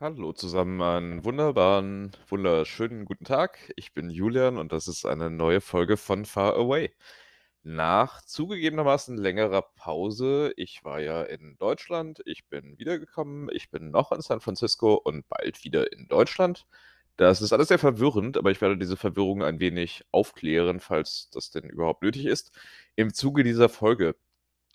[0.00, 3.72] Hallo zusammen, einen wunderbaren, wunderschönen guten Tag.
[3.76, 6.92] Ich bin Julian und das ist eine neue Folge von Far Away.
[7.62, 14.12] Nach zugegebenermaßen längerer Pause, ich war ja in Deutschland, ich bin wiedergekommen, ich bin noch
[14.12, 16.66] in San Francisco und bald wieder in Deutschland.
[17.16, 21.50] Das ist alles sehr verwirrend, aber ich werde diese Verwirrung ein wenig aufklären, falls das
[21.50, 22.52] denn überhaupt nötig ist,
[22.96, 24.16] im Zuge dieser Folge.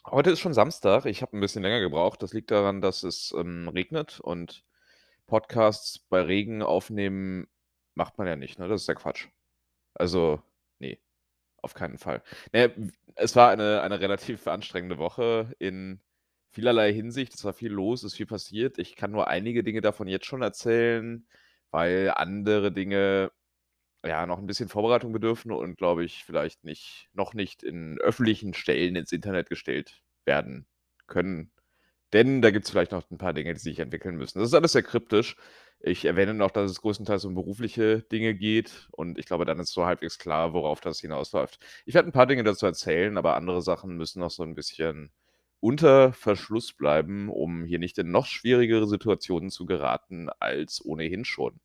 [0.06, 2.24] Heute ist schon Samstag, ich habe ein bisschen länger gebraucht.
[2.24, 4.64] Das liegt daran, dass es ähm, regnet und
[5.30, 7.48] Podcasts bei Regen aufnehmen
[7.96, 8.68] macht man ja nicht, ne?
[8.70, 9.28] Das ist ja Quatsch.
[9.96, 10.42] Also,
[10.80, 11.00] ne,
[11.64, 12.24] auf keinen Fall.
[12.54, 16.02] Ne, w es war eine eine relativ anstrengende Woche in
[16.52, 17.36] vielerlei Hinsicht.
[17.36, 18.80] Es war viel los, es ist viel passiert.
[18.80, 21.28] Ich kann nur einige Dinge davon jetzt schon erzählen,
[21.72, 23.32] weil andere Dinge,
[24.06, 28.54] ja, noch 'n bisschen Vorbereitung bedürfen und, glaube ich, vielleicht nicht noch nicht in öffentlichen
[28.56, 30.68] Stellen ins Internet gestellt werden
[31.08, 31.52] können.
[32.14, 34.40] Denn da gibt's vielleicht noch 'n paar Dinge, die sich entwickeln müssen.
[34.40, 35.36] Das ist alles sehr kryptisch.
[35.82, 39.72] Ich erwähne noch, dass es größtenteils um berufliche Dinge geht und ich glaube, dann ist
[39.74, 41.60] so halbwegs klar, worauf das hinausläuft.
[41.86, 45.12] Ich werde 'n paar Dinge dazu erzählen, aber andere Sachen müssen noch so 'n bisschen
[45.62, 51.60] unter Verschluss bleiben, um hier nicht in noch schwierigere Situationen zu geraten als ohnehin schon.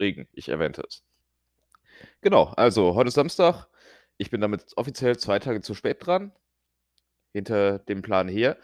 [0.00, 1.00] Regen, ich erwähnte es.
[2.24, 3.66] Genau, also heute ist Samstag.
[4.16, 6.32] Ich bin damit offiziell 2 Tage zu spät dran
[7.34, 8.56] hinter dem Plan her.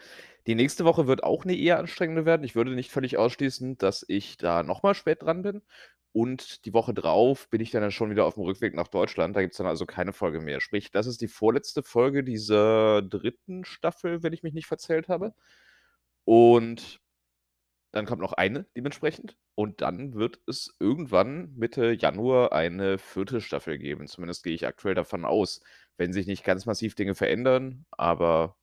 [0.47, 2.43] Die nächste Woche wird auch 'ne eher anstrengende werden.
[2.43, 5.61] Ich würde nicht völlig ausschließen, dass ich da noch mal spät dran bin
[6.11, 9.35] und die Woche drauf bin ich dann schon wieder auf'm Rückweg nach Deutschland.
[9.37, 10.59] Da gibt's dann also keine Folge mehr.
[10.59, 13.63] Sprich, das ist die vorletzte Folge dieser 3.
[13.63, 15.33] Staffel, wenn ich mich nicht verzählt habe.
[16.27, 16.99] Und
[17.93, 23.41] dann kommt noch eine dementsprechend und dann wird es irgendwann Mitte Januar eine 4.
[23.41, 24.07] Staffel geben.
[24.07, 25.61] Zumindest gehe ich aktuell davon aus,
[25.97, 28.55] wenn sich nicht ganz massiv Dinge verändern, aber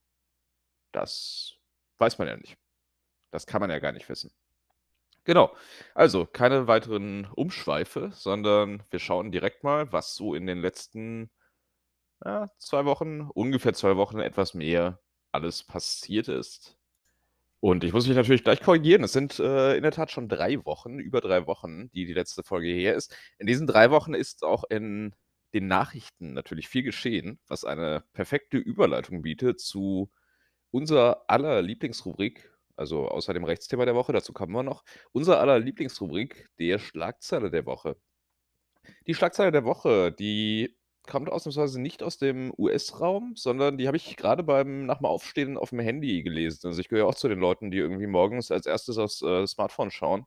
[0.94, 1.59] das
[2.00, 2.56] weiß man ja nicht.
[3.32, 4.32] Das kann man ja gar nicht wissen.
[5.24, 5.54] Genau.
[5.94, 11.30] Also, keine weiteren Umschweife, sondern wir schauen direkt mal, was so in den letzten,
[12.24, 15.00] ja, 2 Wochen ungefähr 2 Wochen, etwas mehr
[15.32, 16.76] alles passiert ist.
[17.60, 19.04] Und ich muss mich natürlich gleich korrigieren.
[19.04, 22.42] Es sind, äh, in der Tat schon 3 Wochen, über 3 Wochen, die die letzte
[22.42, 23.14] Folge her ist.
[23.38, 25.14] In diesen 3 Wochen ist auch in
[25.54, 30.10] den Nachrichten natürlich viel geschehen, was eine perfekte Überleitung bietet zu
[30.70, 35.58] unser aller Lieblingsrubrik, also außer dem Rechtsthema der Woche, dazu kommen wir noch, unser aller
[35.58, 37.96] Lieblingsrubrik, der Schlagzeile der Woche.
[39.06, 40.76] Die Schlagzeile der Woche, die
[41.06, 45.56] kommt ausnahmsweise nicht aus dem US-Raum, sondern die habe ich grade beim nach dem Aufstehen
[45.58, 46.66] auf'm Handy gelesen.
[46.68, 48.98] Also, ich gehöre auch zu den Leuten, die irgendwie morgens als 1.
[48.98, 50.26] aufs, äh, Smartphone schauen.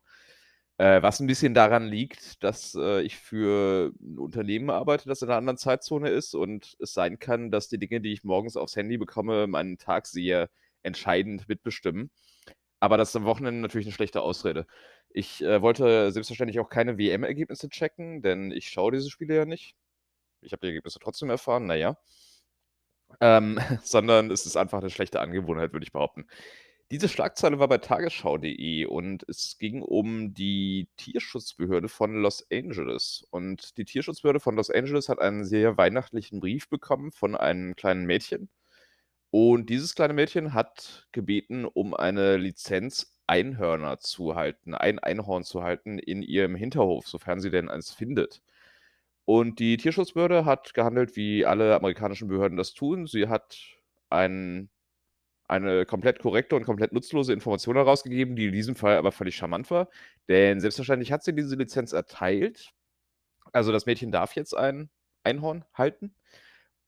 [0.83, 5.29] Äh, was 'n bisschen daran liegt, dass, äh, ich für 'n Unternehmen arbeite, das in
[5.29, 8.75] 'ner anderen Zeitzone ist und es sein kann, dass die Dinge, die ich morgens aufs
[8.75, 10.49] Handy bekomme, meinen Tag sehr
[10.81, 12.11] entscheidend mitbestimmen.
[12.81, 14.67] Aber das ist am Wochenende natürlich 'ne schlechte Ausrede.
[15.11, 19.75] Ich, äh, wollte selbstverständlich auch keine WM-Ergebnisse checken, denn ich schaue diese Spiele ja nicht.
[20.41, 21.97] Ich habe die Ergebnisse trotzdem erfahren, na ja.
[23.21, 26.25] Ähm, sondern es ist einfach 'ne schlechte Angewohnheit, würde ich behaupten.
[26.91, 33.25] Diese Schlagzeile war bei tagesschau.de und es ging um die Tierschutzbehörde von Los Angeles.
[33.31, 38.05] Und die Tierschutzbehörde von Los Angeles hat einen sehr weihnachtlichen Brief bekommen von einem kleinen
[38.05, 38.49] Mädchen.
[39.31, 45.63] Und dieses kleine Mädchen hat gebeten um eine Lizenz, Einhörner zu halten ein Einhorn zu
[45.63, 48.41] halten in ihrem Hinterhof, sofern sie denn eins findet.
[49.25, 53.07] Und die Tierschutzbehörde hat gehandelt, wie alle amerikanischen Behörden das tun.
[53.07, 53.57] Sie hat
[54.09, 54.69] ein
[55.47, 59.69] eine komplett korrekte und komplett nutzlose Information herausgegeben, die in diesem Fall aber völlig charmant
[59.71, 59.89] war.
[60.29, 62.71] Denn selbstverständlich hat sie diese Lizenz erteilt.
[63.53, 64.89] Also, das Mädchen darf jetzt ein
[65.23, 66.15] Einhorn halten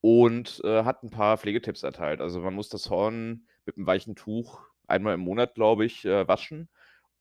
[0.02, 2.22] und, äh, hat 'n paar Pflegetipps erteilt.
[2.22, 6.28] Also, man muss das Horn mit 'nem weichen Tuch einmal im Monat, glaube ich, äh,
[6.28, 6.70] waschen.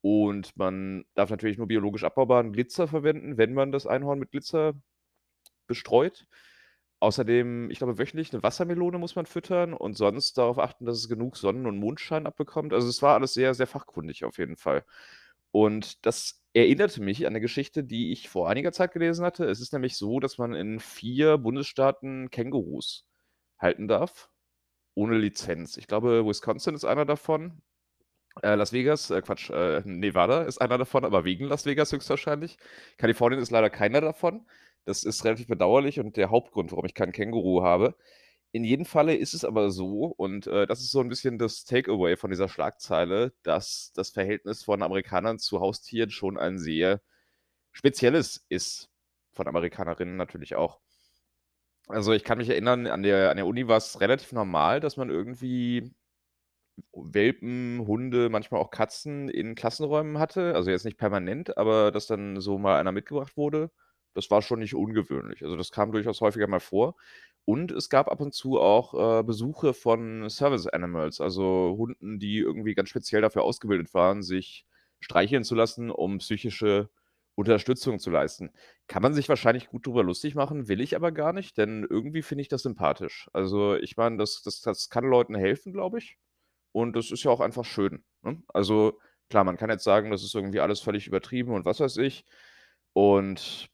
[0.03, 4.75] Und man darf natürlich nur biologisch abbaubaren Glitzer verwenden, wenn man das Einhorn mit Glitzer
[5.69, 6.27] bestreut.
[7.03, 11.09] Außerdem, ich glaube, wöchentlich 'ne Wassermelone muss man füttern und sonst darauf achten, dass es
[11.09, 12.73] genug Sonnen und Mondschein abbekommt.
[12.73, 14.85] Also, es war alles sehr, sehr fachkundig auf jeden Fall.
[15.53, 19.45] Und das erinnerte mich an 'ne Geschichte, die ich vor einiger Zeit gelesen hatte.
[19.47, 23.07] Es ist nämlich so, dass man in 4 Bundesstaaten Kängurus
[23.59, 24.31] halten darf,
[24.95, 25.77] ohne Lizenz.
[25.79, 27.63] Ich glaube, Wisconsin ist einer davon.
[28.43, 32.59] Äh, Las Vegas äh, Quatsch, äh, Nevada ist einer davon, aber wegen Las Vegas höchstwahrscheinlich.
[32.99, 34.47] Kalifornien ist leider keiner davon.
[34.89, 37.97] Das ist relativ bedauerlich und der Hauptgrund, warum ich kein Känguru habe.
[38.53, 41.65] In jedem Falle ist es aber so und, äh, das ist so 'n bisschen das
[41.65, 47.01] Takeaway von dieser Schlagzeile, dass das Verhältnis von Amerikanern zu Haustieren schon ein sehr
[47.73, 48.91] spezielles ist,
[49.35, 50.81] von Amerikanerinnen natürlich auch.
[51.89, 55.11] Also, ich kann mich erinnern, an der an der Uni war's relativ normal, dass man
[55.11, 55.93] irgendwie
[56.95, 60.55] Welpen, Hunde, manchmal auch Katzen in Klassenräumen hatte.
[60.55, 63.71] Also jetzt nicht permanent, aber dass dann so mal einer mitgebracht wurde,
[64.15, 65.43] das war schon nicht ungewöhnlich.
[65.43, 66.97] Also das kam durchaus häufiger mal vor.
[67.45, 72.39] Und es gab ab und zu auch, äh, Besuche von Service Animals, also Hunden, die
[72.39, 74.67] irgendwie ganz speziell dafür ausgebildet waren, sich
[75.01, 76.89] streicheln zu lassen, um psychische
[77.35, 78.51] Unterstützung zu leisten.
[78.87, 82.23] Kann man sich wahrscheinlich gut drüber lustig machen, will ich aber gar nicht, denn irgendwie
[82.23, 83.29] finde ich das sympathisch.
[83.33, 86.17] Also, ich meine, das das das kann Leuten helfen, glaube ich.
[86.73, 88.43] Und das ist ja auch einfach schön, ne?
[88.49, 89.01] Also,
[89.31, 92.25] klar, man kann jetzt sagen, das ist irgendwie alles völlig übertrieben und was weiß ich.
[92.93, 93.69] Und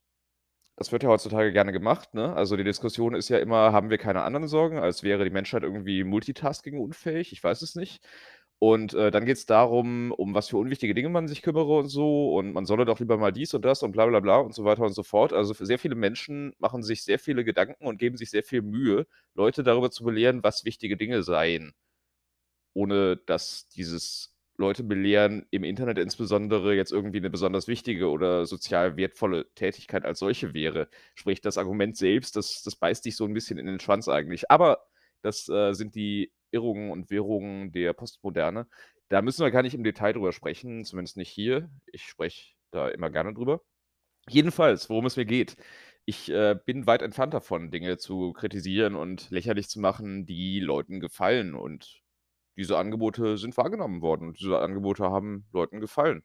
[0.81, 2.35] das wird ja heutzutage gerne gemacht, ne?
[2.35, 5.63] Also, die Diskussion ist ja immer: „Haben wir keine anderen Sorgen?“ Als wäre die Menschheit
[5.63, 8.03] irgendwie multitasking-unfähig, ich weiß es nicht.
[8.61, 12.35] Und, äh, dann geht's darum, um was für unwichtige Dinge man sich kümmere und so
[12.37, 14.65] und man solle doch lieber mal dies und das und bla bla bla und so
[14.65, 15.33] weiter und so fort.
[15.33, 19.07] Also, sehr viele Menschen machen sich sehr viele Gedanken und geben sich sehr viel Mühe,
[19.35, 21.73] Leute darüber zu belehren, was wichtige Dinge seien
[22.77, 24.30] ohne dass dieses
[24.61, 30.21] Leute belehren, im Internet insbesondere jetzt irgendwie 'ne besonders wichtige oder sozial wertvolle Tätigkeit als
[30.21, 30.89] solche wäre.
[31.17, 34.51] Sprich, das Argument selbst, das das beißt sich so 'n bisschen in den Schwanz eigentlich.
[34.51, 34.81] Aber
[35.23, 38.69] das, äh, sind die Irrungen und Wirrungen der Postmoderne.
[39.09, 41.71] Da müssen wir gar nicht im Detail drüber sprechen, zumindest nicht hier.
[41.93, 43.63] Ich spreche da immer gerne drüber.
[44.29, 45.57] Jedenfalls, worum es mir geht.
[46.07, 51.01] Ich, äh, bin weit entfernt davon, Dinge zu kritisieren und lächerlich zu machen, die Leuten
[51.01, 51.55] gefallen.
[51.55, 52.01] Und
[52.57, 56.23] diese Angebote sind wahrgenommen worden und diese Angebote haben Leuten gefallen.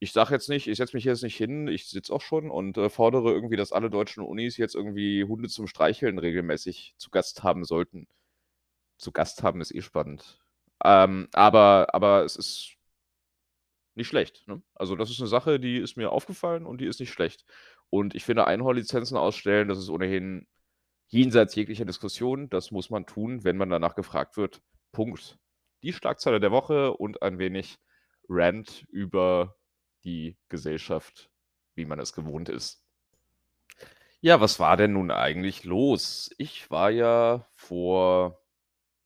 [0.00, 2.78] Ich sage jetzt nicht ich setze mich jetzt nicht hin, ich sitze auch schon und,
[2.78, 7.42] äh, fordere irgendwie, dass alle deutschen Unis jetzt irgendwie Hunde zum Streicheln regelmäßig zu Gast
[7.44, 8.08] haben sollten.
[8.98, 10.40] Zu Gast haben ist eh spannend.
[10.84, 12.76] Ähm, aber aber es ist
[13.96, 14.62] nicht schlecht, ne?
[14.74, 17.44] Also, das ist 'ne Sache, die ist mir aufgefallen und die ist nicht schlecht.
[17.90, 20.46] Und ich finde, Einhornlizenzen ausstellen, das ist ohnehin
[21.08, 22.50] jenseits jeglicher Diskussion.
[22.50, 24.62] Das muss man tun, wenn man danach gefragt wird.
[24.92, 25.38] Punkt.
[25.82, 27.78] Die Schlagzeile der Woche und ein wenig
[28.28, 29.56] Rant über
[30.04, 31.30] die Gesellschaft,
[31.74, 32.82] wie man es gewohnt ist.
[34.24, 36.30] Ja, was war denn nun eigentlich los?
[36.38, 38.38] Ich war ja vor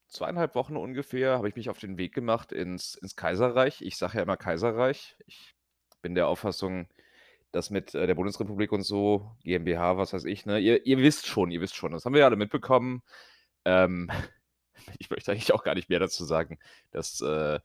[0.08, 3.82] 2 1/2 Wochen ungefähr habe ich mich auf den Weg gemacht ins ins Kaiserreich.
[3.82, 5.16] Ich sage ja immer Kaiserreich.
[5.26, 5.54] Ich
[6.02, 6.88] bin der Auffassung,
[7.52, 10.58] das mit, äh, der Bundesrepublik und so, GmbH, was weiß ich, ne?
[10.60, 11.92] Ihr ihr wisst schon ihr wisst schon.
[11.92, 13.02] Das haben wir ja alle mitbekommen.
[13.66, 14.10] Ähm,
[14.98, 16.58] ich möchte eigentlich auch gar nicht mehr dazu sagen,
[16.90, 17.60] dass, äh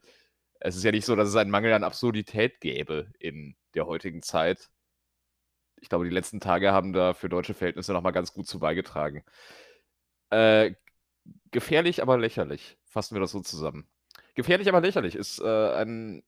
[0.64, 4.22] es ist ja nicht so, dass es einen Mangel an Absurdität gäbe in der heutigen
[4.22, 4.70] Zeit.
[5.80, 8.60] Ich glaube, die letzten Tage haben da für deutsche Verhältnisse noch mal ganz gut zu
[8.60, 9.24] beigetragen.
[10.30, 10.74] Äh,
[11.50, 12.78] gefährlich, aber lächerlich.
[12.84, 13.88] Fassen wir das so zusammen.
[14.34, 16.22] Gefährlich, aber lächerlich ist, äh, ein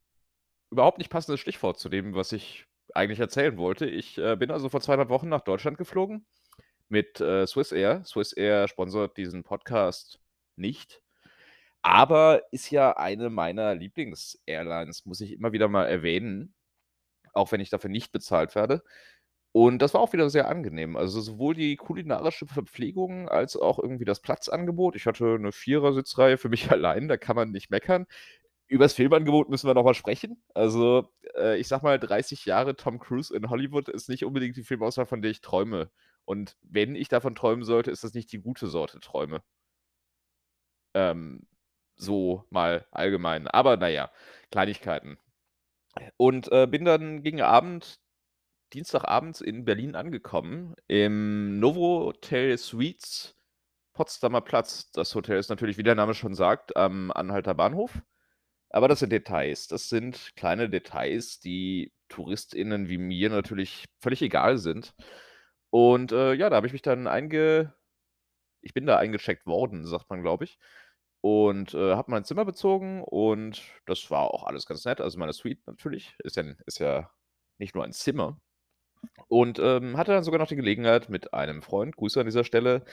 [0.70, 3.86] überhaupt nicht passendes Stichwort zu dem, was ich eigentlich erzählen wollte.
[3.86, 6.26] Ich, äh, bin also vor 2 1/2 Wochen nach Deutschland geflogen
[6.88, 8.04] mit, äh, Swissair.
[8.04, 10.20] Swissair sponsort diesen Podcast
[10.56, 11.02] nicht,
[11.82, 16.54] aber ist ja eine meiner Lieblings-Airlines, muss ich immer wieder mal erwähnen,
[17.34, 18.82] auch wenn ich dafür nicht bezahlt werde.
[19.52, 20.96] Und das war auch wieder sehr angenehm.
[20.96, 24.96] Also, sowohl die kulinarische Verpflegung als auch irgendwie das Platzangebot.
[24.96, 28.06] Ich hatte 'ne Vierer-Sitzreihe für mich allein, da kann man nicht meckern.
[28.68, 30.42] Übers Filmangebot müssen wir noch mal sprechen.
[30.54, 34.64] Also, äh, ich sage mal, 30 Jahre Tom Cruise in Hollywood ist nicht unbedingt die
[34.64, 35.90] Filmauswahl, von der ich träume.
[36.24, 39.42] Und wenn ich davon träumen sollte, ist das nicht die gute Sorte Träume.
[40.94, 41.46] Ähm,
[41.96, 43.48] so mal allgemein.
[43.48, 44.10] Aber na ja,
[44.50, 45.18] Kleinigkeiten.
[46.16, 48.00] Und, äh, bin dann gegen Abend
[48.72, 53.36] Dienstagabends in Berlin angekommen im Novotel Suites
[53.94, 54.90] Potsdamer Platz.
[54.92, 58.02] Das Hotel ist natürlich, wie der Name schon sagt, am Anhalter Bahnhof.
[58.70, 59.68] Aber das sind Details.
[59.68, 64.94] Das sind kleine Details, die TouristInnen wie mir natürlich völlig egal sind.
[65.70, 67.74] Und, äh, ja, da habe ich mich dann einge
[68.62, 70.58] ich bin da eingecheckt worden, sagt man, glaube ich.
[71.26, 75.00] Und, äh, habe mein Zimmer bezogen und das war auch alles ganz nett.
[75.00, 77.10] Also, meine Suite natürlich, ist ja ist ja
[77.56, 78.38] nicht nur ein Zimmer.
[79.28, 82.84] Und, ähm, hatte dann sogar noch die Gelegenheit, mit einem Freund, Grüße an dieser Stelle,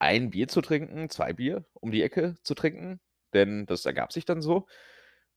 [0.00, 3.00] ein Bier zu trinken, 2 Bier um die Ecke zu trinken,
[3.34, 4.66] denn das ergab sich dann so.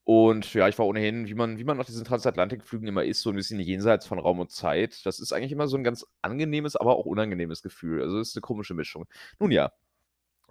[0.04, 3.30] Und ja, ich war ohnehin, wie man wie man auf diesen Transatlantikflügen immer ist, so
[3.30, 5.06] 'n bisschen jenseits von Raum und Zeit.
[5.06, 8.02] Das ist eigentlich immer so 'n ganz angenehmes, aber auch unangenehmes Gefühl.
[8.02, 9.06] Also, ist 'ne komische Mischung.
[9.40, 9.72] Nun ja.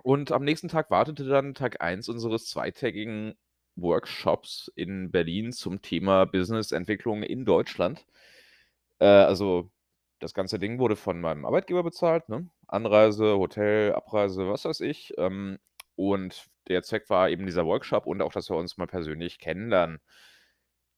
[0.05, 3.33] Und am nächsten Tag wartete dann Tag 1 unseres zweitägigen
[3.75, 8.05] Workshops in Berlin zum Thema Businessentwicklung in Deutschland.
[8.99, 9.71] Äh, also,
[10.19, 12.47] das ganze Ding wurde von meinem Arbeitgeber bezahlt, ne?
[12.67, 15.11] Anreise, Hotel, Abreise, was weiß ich.
[15.17, 15.57] Ähm,
[15.95, 19.99] und der Zweck war eben dieser Workshop und auch, dass wir uns mal persönlich kennenlernen.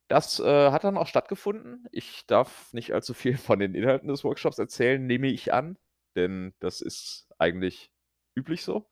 [0.09, 1.85] Das, äh, hat dann auch stattgefunden.
[1.93, 5.77] Ich darf nicht allzu viel von den Inhalten des Workshops erzählen, nehme ich an,
[6.17, 7.89] denn das ist eigentlich
[8.35, 8.85] üblich so.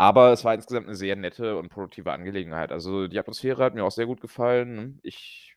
[0.00, 2.70] Aber es war insgesamt 'ne sehr nette und produktive Angelegenheit.
[2.70, 4.98] Also, die Atmosphäre hat mir auch sehr gut gefallen, ne?
[5.02, 5.56] Ich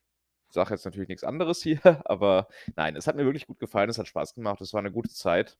[0.50, 1.80] sage jetzt natürlich nix anderes hier,
[2.10, 4.92] aber nein, es hat mir wirklich gut gefallen, es hat Spaß gemacht, es war 'ne
[4.92, 5.56] gute Zeit.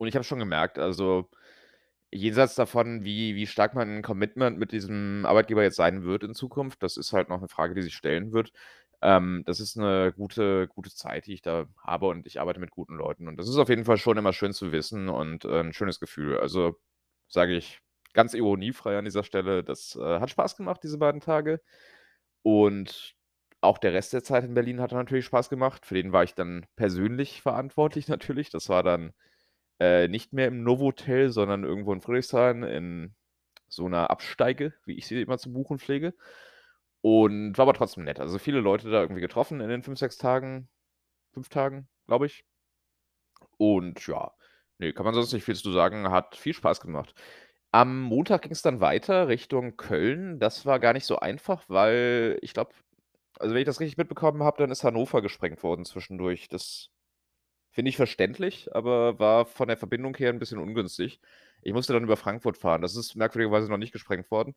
[0.00, 1.28] Und ich habe schon gemerkt, also,
[2.12, 6.82] jenseits davon, wie wie stark mein Commitment mit diesem Arbeitgeber jetzt sein wird in Zukunft,
[6.82, 8.52] das ist halt noch 'ne Frage, die sich stellen wird.
[9.02, 12.70] Ähm, das ist 'ne gute gute Zeit, die ich da habe und ich arbeite mit
[12.72, 13.28] guten Leuten.
[13.28, 16.00] Und das ist auf jeden Fall schon immer schön zu wissen und, äh, 'n schönes
[16.00, 16.38] Gefühl.
[16.38, 16.78] Also,
[17.32, 17.80] sage ich
[18.14, 21.62] ganz ironiefrei an dieser Stelle, das, äh, hat Spaß gemacht, diese beiden Tage.
[22.42, 23.14] Und
[23.60, 25.86] auch der Rest der Zeit in Berlin hat natürlich Spaß gemacht.
[25.86, 28.50] Für den war ich dann persönlich verantwortlich natürlich.
[28.50, 29.12] Das war dann,
[29.80, 33.14] äh, nicht mehr im Novotel, sondern irgendwo in Friedrichshain in
[33.68, 36.14] so 'ner Absteige, wie ich sie immer zu buchen pflege.
[37.02, 38.20] Und war aber trotzdem nett.
[38.20, 40.68] Also, viele Leute da irgendwie getroffen in den 5, 6 Tagen
[41.34, 42.44] 5 Tagen, glaube ich.
[43.58, 44.32] Und ja,
[44.82, 47.14] ne, kann man sonst nicht viel zu sagen, hat viel Spaß gemacht.
[47.72, 50.38] Am Montag ging's dann weiter Richtung Köln.
[50.40, 52.72] Das war gar nicht so einfach, weil ich glaube
[53.40, 56.48] also, wenn ich das richtig mitbekommen habe, dann ist Hannover gesprengt worden zwischendurch.
[56.48, 56.90] Das
[57.70, 61.20] finde ich verständlich, aber war von der Verbindung her 'n bisschen ungünstig.
[61.62, 62.82] Ich musste dann über Frankfurt fahren.
[62.82, 64.54] Das ist merkwürdigerweise noch nicht gesprengt worden.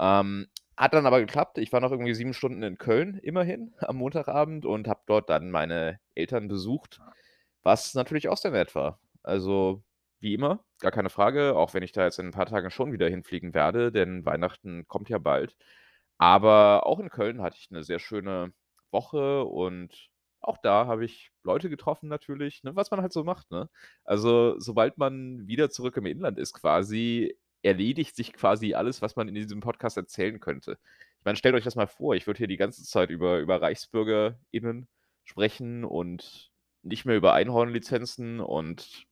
[0.00, 1.58] Ähm, hat dann aber geklappt.
[1.58, 5.50] Ich war noch irgendwie 7 Stunden in Köln immerhin am Montagabend und habe dort dann
[5.50, 7.00] meine Eltern besucht,
[7.62, 9.00] was natürlich auch sehr nett war.
[9.24, 9.82] Also,
[10.20, 12.92] wie immer, gar keine Frage, auch wenn ich da jetzt in 'n paar Tagen schon
[12.92, 15.56] wieder hinfliegen werde, denn Weihnachten kommt ja bald.
[16.18, 18.52] Aber auch in Köln hatte ich 'ne sehr schöne
[18.90, 20.08] Woche und
[20.40, 23.70] auch da habe ich Leute getroffen natürlich, ne, was man halt so macht, ne?
[24.04, 29.28] Also, sobald man wieder zurück im Inland ist quasi, erledigt sich quasi alles, was man
[29.28, 30.78] in diesem Podcast erzählen könnte.
[31.20, 33.62] Ich meine, stellt euch das mal vor, ich würde hier die ganze Zeit über über
[33.62, 34.86] ReichsbürgerInnen
[35.24, 36.50] sprechen und
[36.82, 39.06] nicht mehr über Einhorn-Lizenzen und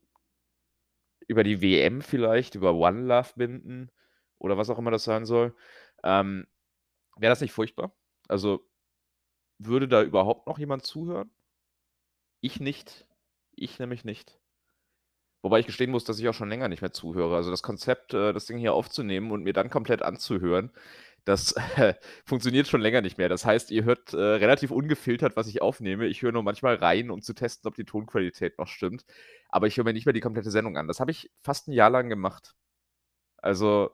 [1.32, 3.90] über die WM vielleicht, über One Love Binden
[4.38, 5.54] oder was auch immer das sein soll.
[6.04, 6.46] Ähm,
[7.16, 7.92] wäre das nicht furchtbar?
[8.28, 8.68] Also,
[9.58, 11.30] würde da überhaupt noch jemand zuhören?
[12.40, 13.06] Ich nicht.
[13.54, 14.38] Ich nämlich nicht.
[15.42, 17.36] Wobei ich gestehen muss, dass ich auch schon länger nicht mehr zuhöre.
[17.36, 20.70] Also, das Konzept, äh, das Ding hier aufzunehmen und mir dann komplett anzuhören,
[21.24, 21.54] das
[22.26, 23.28] funktioniert schon länger nicht mehr.
[23.28, 26.06] Das heißt, ihr hört, äh, relativ ungefiltert, was ich aufnehme.
[26.06, 29.04] Ich höre nur manchmal rein, um zu testen, ob die Tonqualität noch stimmt.
[29.48, 30.88] Aber ich höre mir nicht mehr die komplette Sendung an.
[30.88, 32.54] Das habe ich fast 'n Jahr lang gemacht.
[33.38, 33.90] Also,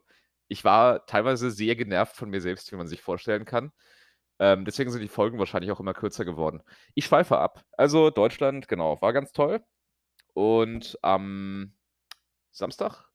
[0.48, 3.72] ich war teilweise sehr genervt von mir selbst, wie man sich vorstellen kann.
[4.40, 6.62] Ähm, deswegen sind die Folgen wahrscheinlich auch immer kürzer geworden.
[6.94, 7.64] Ich schweife ab.
[7.76, 9.62] Also, Deutschland, genau, war ganz toll.
[10.34, 11.74] Und am
[12.52, 13.07] Samstag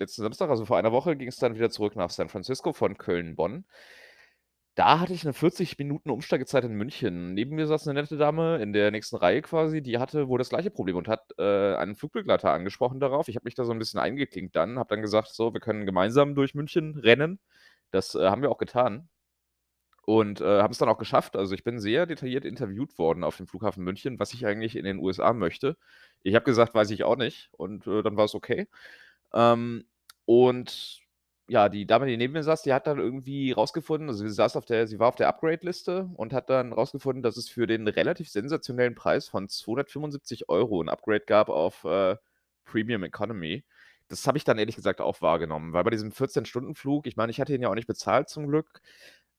[0.00, 3.64] letzten Samstag, also vor einer Woche, ging's dann wieder zurück nach San Francisco von Köln-Bonn.
[4.78, 7.34] Da hatte ich 'ne 40 Minuten Umsteigezeit in München.
[7.34, 10.48] Neben mir saß 'ne nette Dame in der nächsten Reihe quasi, die hatte wohl das
[10.48, 13.28] gleiche Problem und hat, äh, einen Flugbegleiter angesprochen darauf.
[13.28, 15.86] Ich habe mich da so 'n bisschen eingeklinkt dann, habe dann gesagt: „So, wir können
[15.86, 17.40] gemeinsam durch München rennen.“
[17.90, 19.08] Das, äh, haben wir auch getan.
[20.06, 21.36] Und, äh, haben's dann auch geschafft.
[21.36, 24.84] Also, ich bin sehr detailliert interviewt worden auf dem Flughafen München, was ich eigentlich in
[24.84, 25.76] den USA möchte.
[26.22, 28.68] Ich habe gesagt: „Weiß ich auch nicht.“ Und, äh, dann war's okay.
[29.34, 29.84] Ähm,
[30.30, 31.00] und
[31.48, 34.54] ja, die Dame, die neben mir saß, die hat dann irgendwie rausgefunden also, sie saß
[34.56, 37.88] auf der sie war auf der Upgrade-Liste und hat dann rausgefunden, dass es für den
[37.88, 42.16] relativ sensationellen Preis von 275 € 'n Upgrade gab auf, äh,
[42.64, 43.64] Premium Economy.
[44.08, 47.40] Das habe ich dann ehrlich gesagt auch wahrgenommen, weil bei diesem 14-Stunden-Flug ich meine, ich
[47.40, 48.80] hatte ihn ja auch nicht bezahlt zum Glück.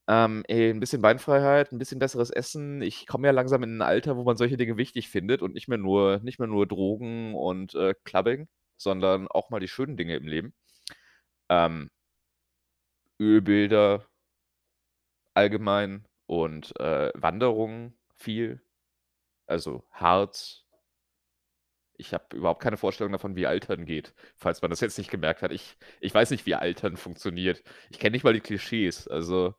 [0.08, 2.82] Ähm, ey, 'n bisschen Beinfreiheit, 'n bisschen besseres Essen.
[2.82, 5.68] Ich komme ja langsam in 'n Alter, wo man solche Dinge wichtig findet und nicht
[5.68, 10.16] mehr nur nicht mehr nur Drogen und, äh, Clubbing, sondern auch mal die schönen Dinge
[10.16, 10.52] im Leben.
[11.52, 11.90] Ähm
[13.20, 14.06] Ölbilder
[15.34, 18.62] allgemein und, äh, Wanderungen viel,
[19.46, 20.64] also Harz.
[21.98, 25.42] Ich habe überhaupt keine Vorstellung davon, wie Altern geht, falls man das jetzt nicht gemerkt
[25.42, 25.52] hat.
[25.52, 27.62] Ich ich weiß nicht, wie Altern funktioniert.
[27.90, 29.54] Ich kenne nicht mal die Klischees, also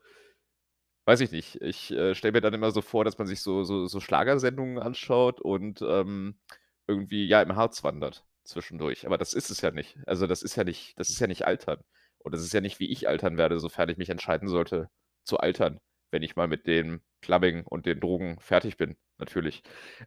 [1.08, 1.62] weiß ich nicht.
[1.62, 4.80] Ich, äh, stelle mir dann immer so vor, dass man sich so so so Schlagersendungen
[4.80, 6.40] anschaut und, ähm,
[6.88, 9.06] irgendwie, ja, im Harz wandert zwischendurch.
[9.06, 9.98] Aber das ist es ja nicht.
[10.06, 11.80] Also, das ist ja nicht das ist ja nicht Altern.
[12.20, 14.90] Und das ist ja nicht, wie ich altern werde, sofern ich mich entscheiden sollte
[15.26, 15.80] zu altern,
[16.12, 19.62] wenn ich mal mit dem Clubbing und den Drogen fertig bin, natürlich.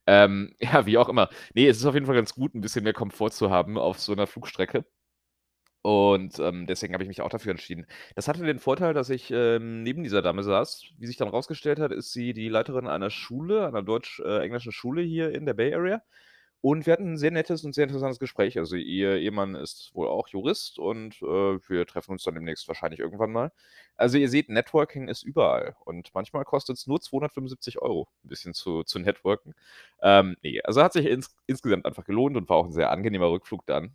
[0.07, 1.29] Ähm, ja, wie auch immer.
[1.55, 3.99] Ne, es ist auf jeden Fall ganz gut, 'n bisschen mehr Komfort zu haben auf
[4.01, 4.85] so 'ner Flugstrecke.
[5.83, 7.87] Und, ähm, deswegen habe ich mich auch dafür entschieden.
[8.17, 10.85] Das hatte den Vorteil, dass ich, ähm, neben dieser Dame saß.
[10.99, 15.03] Wie sich dann rausgestellt hat, ist sie die Leiterin einer Schule, einer deutsch äh, Schule
[15.03, 16.03] hier in der Bay Area.
[16.69, 18.59] Und wir hatten 'n sehr nettes und sehr interessantes Gespräch.
[18.59, 21.27] Also, ihr Ehemann ist wohl auch Jurist und, äh,
[21.69, 23.53] wir treffen uns dann demnächst wahrscheinlich irgendwann mal.
[23.97, 28.83] Also, ihr seht, Networking ist überall und manchmal kostet's nur 275 €, 'n bisschen zu
[28.83, 29.55] zu networken.
[30.03, 33.31] Ähm, ne, also, hat sich ins insgesamt einfach gelohnt und war auch 'n sehr angenehmer
[33.31, 33.95] Rückflug dann.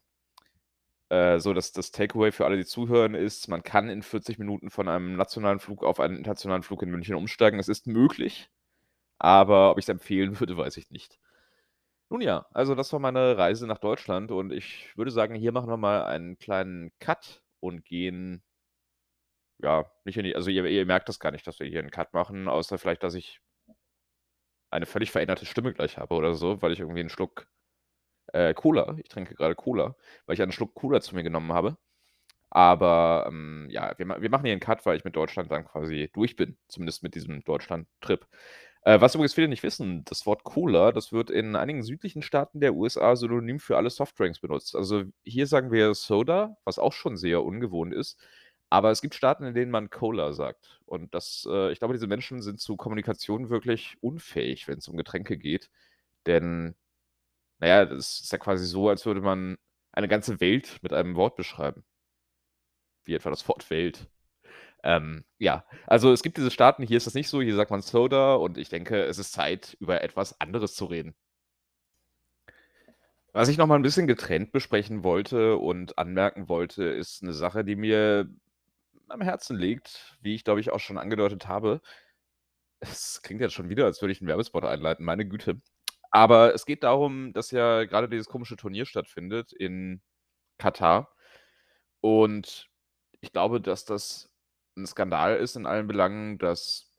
[1.12, 4.70] Äh, so das das Takeaway für alle, die zuhören, ist, man kann in 40 Minuten
[4.70, 7.60] von einem nationalen Flug auf einen internationalen Flug in München umsteigen.
[7.60, 8.50] Es ist möglich,
[9.20, 11.18] aber ob ich's empfehlen würde, weiß ich nicht.
[12.12, 15.70] Nun ja, also das war meine Reise nach Deutschland und ich würde sagen, hier machen
[15.70, 18.42] wir mal einen kleinen Cut und gehen
[19.60, 21.92] ja, nicht in die also ihr ihr merkt das gar nicht, dass wir hier 'n
[21.92, 23.40] Cut machen, außer vielleicht, dass ich
[24.72, 27.48] eine völlig veränderte Stimme gleich habe oder so, weil ich irgendwie 'n Schluck,
[28.34, 29.96] äh, Cola ich trinke gerade Cola,
[30.28, 31.78] weil ich einen Schluck Cola zu mir genommen habe.
[32.52, 36.10] Aber, ähm, ja, wir wir machen hier 'n Cut, weil ich mit Deutschland dann quasi
[36.14, 38.28] durch bin, zumindest mit diesem Deutschland-Trip.
[38.84, 42.60] Äh, was übrigens viele nicht wissen, das Wort Cola, das wird in einigen südlichen Staaten
[42.60, 44.76] der USA synonym für alle Softdrinks benutzt.
[44.76, 48.20] Also, hier sagen wir Soda, was auch schon sehr ungewohnt ist,
[48.70, 50.80] aber es gibt Staaten, in denen man Cola sagt.
[50.86, 55.38] Und das äh, ich glaube, diese Menschen sind zu Kommunikation wirklich unfähig, wenn's um Getränke
[55.38, 55.70] geht.
[56.28, 56.76] Denn,
[57.60, 59.58] na ja, das ist ja quasi so, als würde man
[59.94, 61.86] eine ganze Welt mit einem Wort beschreiben.
[63.06, 64.08] Wie etwa das Wort Welt.
[64.84, 67.82] Ähm, ja, also es gibt diese Staaten, hier ist das nicht so, hier sagt man
[67.82, 71.14] Soda und ich denke, es ist Zeit, über etwas anderes zu reden.
[73.36, 77.64] Was ich noch mal 'n bisschen getrennt besprechen wollte und anmerken wollte, ist 'ne Sache,
[77.64, 78.30] die mir
[79.10, 81.82] am Herzen liegt, wie ich, glaube ich, auch schon angedeutet habe.
[82.84, 85.58] Es klingt jetzt schon wieder, als würde ich 'n Werbespot einleiten, meine Güte.
[86.12, 90.02] Aber es geht darum, dass ja grade dieses komische Turnier stattfindet in
[90.60, 91.16] Katar.
[92.02, 92.70] Und
[93.22, 94.31] ich glaube, dass das
[94.78, 96.38] 'n Skandal ist in allen Belangen.
[96.38, 96.92] Das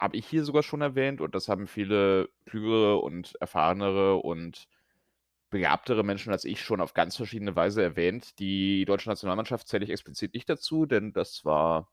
[0.00, 4.68] habe ich hier sogar schon erwähnt und das haben viele klügere und erfahrenere und
[5.50, 8.38] begabtere Menschen als ich schon auf ganz verschiedene Weise erwähnt.
[8.40, 11.88] Die deutsche Nationalmannschaft zähle ich explizit nicht dazu, denn das war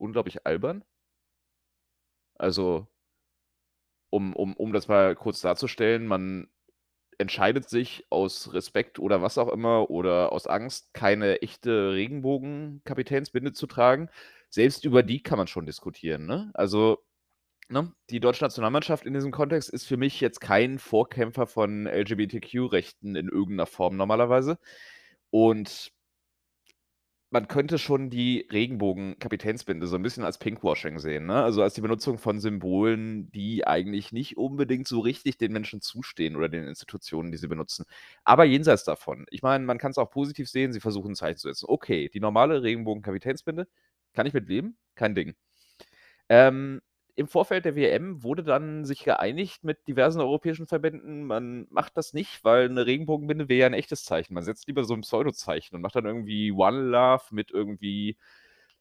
[0.00, 0.84] unglaublich albern.
[2.40, 2.86] Also
[4.12, 6.48] um um um das mal kurz darzustellen, man
[7.18, 13.66] entscheidet sich aus Respekt oder was auch immer oder aus Angst, keine echte Regenbogen-Kapitänsbinde zu
[13.66, 14.08] tragen.
[14.50, 16.50] Selbst über die kann man schon diskutieren, ne?
[16.54, 16.98] Also,
[17.70, 23.16] ne, die deutsche Nationalmannschaft in diesem Kontext ist für mich jetzt kein Vorkämpfer von LGBTQ-Rechten
[23.16, 24.58] in irgend 'ner Form normalerweise.
[25.30, 25.92] Und
[27.34, 31.42] man könnte schon die Regenbogen-Kapitänsbinde so 'n bisschen als Pinkwashing sehen, ne?
[31.44, 36.36] Also, als die Benutzung von Symbolen, die eigentlich nicht unbedingt so richtig den Menschen zustehen
[36.36, 37.86] oder den Institutionen, die sie benutzen.
[38.24, 41.48] Aber jenseits davon, ich meine, man kann's auch positiv sehen, sie versuchen 'n Zeichen zu
[41.48, 41.66] setzen.
[41.68, 43.68] Okay, die normale Regenbogen-Kapitänsbinde,
[44.14, 45.34] kann ich mit leben, kein Ding.
[46.30, 46.80] Ähm,
[47.16, 52.12] im Vorfeld der WM wurde dann sich geeinigt mit diversen europäischen Verbänden, man macht das
[52.14, 54.34] nicht, weil 'ne Regenbogenbinde wäre ja 'n echtes Zeichen.
[54.34, 58.16] Man setzt lieber so 'n Pseudozeichen und macht dann irgendwie One Love mit irgendwie,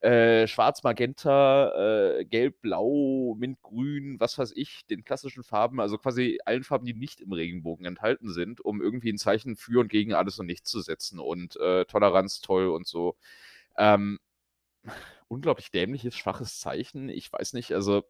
[0.02, 6.40] äh, schwarz, magenta, äh, gelb, blau, mintgrün, was weiß ich, den klassischen Farben, also quasi
[6.46, 10.14] allen Farben, die nicht im Regenbogen enthalten sind, um irgendwie 'n Zeichen für und gegen
[10.14, 13.16] alles und nichts zu setzen und, äh, Toleranz toll und so.
[13.78, 14.20] Ähm,
[15.30, 17.10] unglaublich dämliches, schwaches Zeichen.
[17.10, 18.04] Ich weiß nicht, also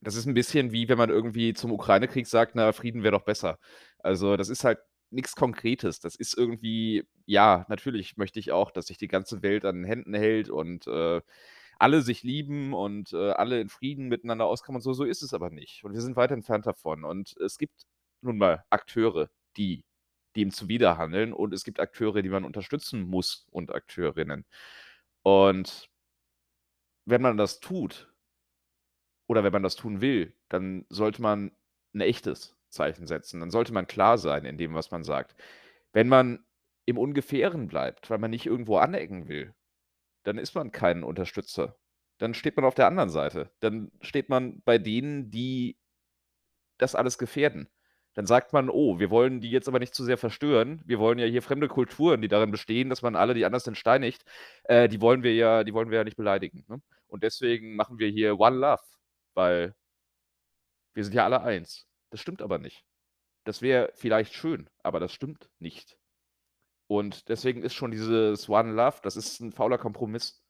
[0.00, 3.24] das ist 'n bisschen wie, wenn man irgendwie zum Ukraine-Krieg sagt: „Na, Frieden wäre doch
[3.24, 3.58] besser.“
[3.98, 4.78] Also, das ist halt
[5.10, 6.00] nix Konkretes.
[6.00, 9.84] Das ist irgendwie ja, natürlich möchte ich auch, dass sich die ganze Welt an den
[9.84, 11.20] Händen hält und, äh,
[11.78, 14.92] alle sich lieben und, äh, alle in Frieden miteinander auskommen und so.
[14.94, 15.84] So ist es aber nicht.
[15.84, 17.04] Und wir sind weit entfernt davon.
[17.04, 17.82] Und es gibt
[18.22, 19.84] nun mal Akteure, die
[20.36, 24.44] dem zuwiderhandeln und es gibt Akteure, die man unterstützen muss und Akteurinnen.
[25.22, 25.88] Und
[27.08, 28.12] wenn man das tut
[29.26, 31.52] oder wenn man das tun will, dann sollte man
[31.94, 33.40] 'n echtes Zeichen setzen.
[33.40, 35.34] Dann sollte man klar sein in dem, was man sagt.
[35.92, 36.44] Wenn man
[36.86, 39.54] im Ungefähren bleibt, weil man nicht irgendwo anecken will,
[40.24, 41.76] dann ist man kein Unterstützer.
[42.18, 43.50] Dann steht man auf der anderen Seite.
[43.60, 45.76] Dann steht man bei denen, die
[46.78, 47.68] das alles gefährden.
[48.14, 50.82] Dann sagt man: „Oh, wir wollen die jetzt aber nicht zu sehr verstören.
[50.86, 53.76] Wir wollen ja hier fremde Kulturen, die darin bestehen, dass man alle, die anders sind,
[53.78, 54.24] steinigt
[54.64, 56.80] äh, die wollen wir ja die wollen wir ja nicht beleidigen, ne?
[57.08, 58.80] Und deswegen machen wir hier One Love,
[59.36, 59.74] weil
[60.96, 62.84] wir sind ja alle eins.“ Das stimmt aber nicht.
[63.44, 65.98] Das wäre vielleicht schön, aber das stimmt nicht.
[66.88, 70.42] Und deswegen ist schon dieses One Love, das ist 'n fauler Kompromiss.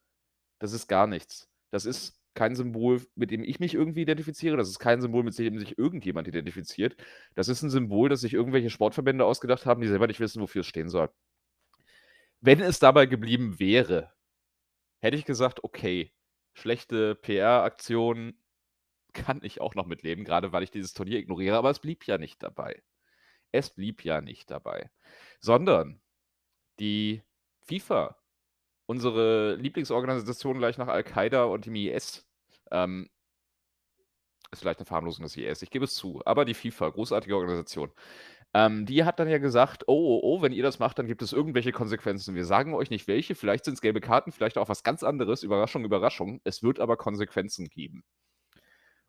[0.61, 1.49] Das ist gar nichts.
[1.73, 4.57] Das ist kein Symbol, mit dem ich mich irgendwie identifiziere.
[4.59, 6.97] Das ist kein Symbol, mit dem sich irgendjemand identifiziert.
[7.37, 10.63] Das ist 'n Symbol, das sich irgendwelche Sportverbände ausgedacht haben, die selber nicht wissen, wofür
[10.63, 11.11] es stehen soll.
[12.43, 14.13] Wenn es dabei geblieben wäre,
[15.03, 16.13] hätte ich gesagt: „Okay,
[16.55, 18.35] schlechte PR-Aktion
[19.17, 22.19] kann ich auch noch mitleben, grade weil ich dieses Turnier ignoriere.“ Aber es blieb ja
[22.19, 22.83] nicht dabei.
[23.53, 24.91] Es blieb ja nicht dabei,
[25.41, 26.01] sondern
[26.81, 27.23] die
[27.63, 28.19] FIFA,
[28.87, 32.27] unsere Lieblingsorganisation gleich nach Al-Qaida und dem IS,
[32.73, 33.09] ähm
[34.53, 36.23] Ist vielleicht 'ne Verharmlosung des IS, ich gebe es zu.
[36.25, 37.91] Aber die FIFA, großartige Organisation.
[38.55, 41.23] Ähm, die hat dann ja gesagt: „Oh, oh, oh, wenn ihr das macht, dann gibt
[41.23, 42.35] es irgendwelche Konsequenzen.
[42.37, 45.43] Wir sagen euch nicht welche, vielleicht sind's gelbe Karten, vielleicht auch was ganz anderes.
[45.43, 46.41] Überraschung, Überraschung.
[46.45, 48.03] Es wird aber Konsequenzen geben.“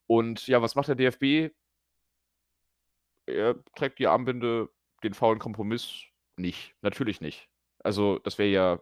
[0.07, 1.53] Und ja, was macht der DFB?
[3.25, 4.69] Er trägt die Armbinde,
[5.03, 6.03] den faulen Kompromiss
[6.37, 6.75] nicht.
[6.81, 7.49] Natürlich nicht.
[7.79, 8.79] Also, das wäre ja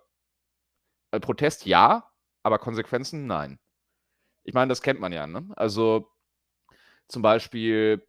[1.12, 2.12] äh, Protest ja,
[2.44, 3.60] aber Konsequenzen nein.
[4.44, 5.48] Ich meine, das kennt man ja, ne?
[5.58, 6.12] Also,
[7.08, 8.06] zum Beispiel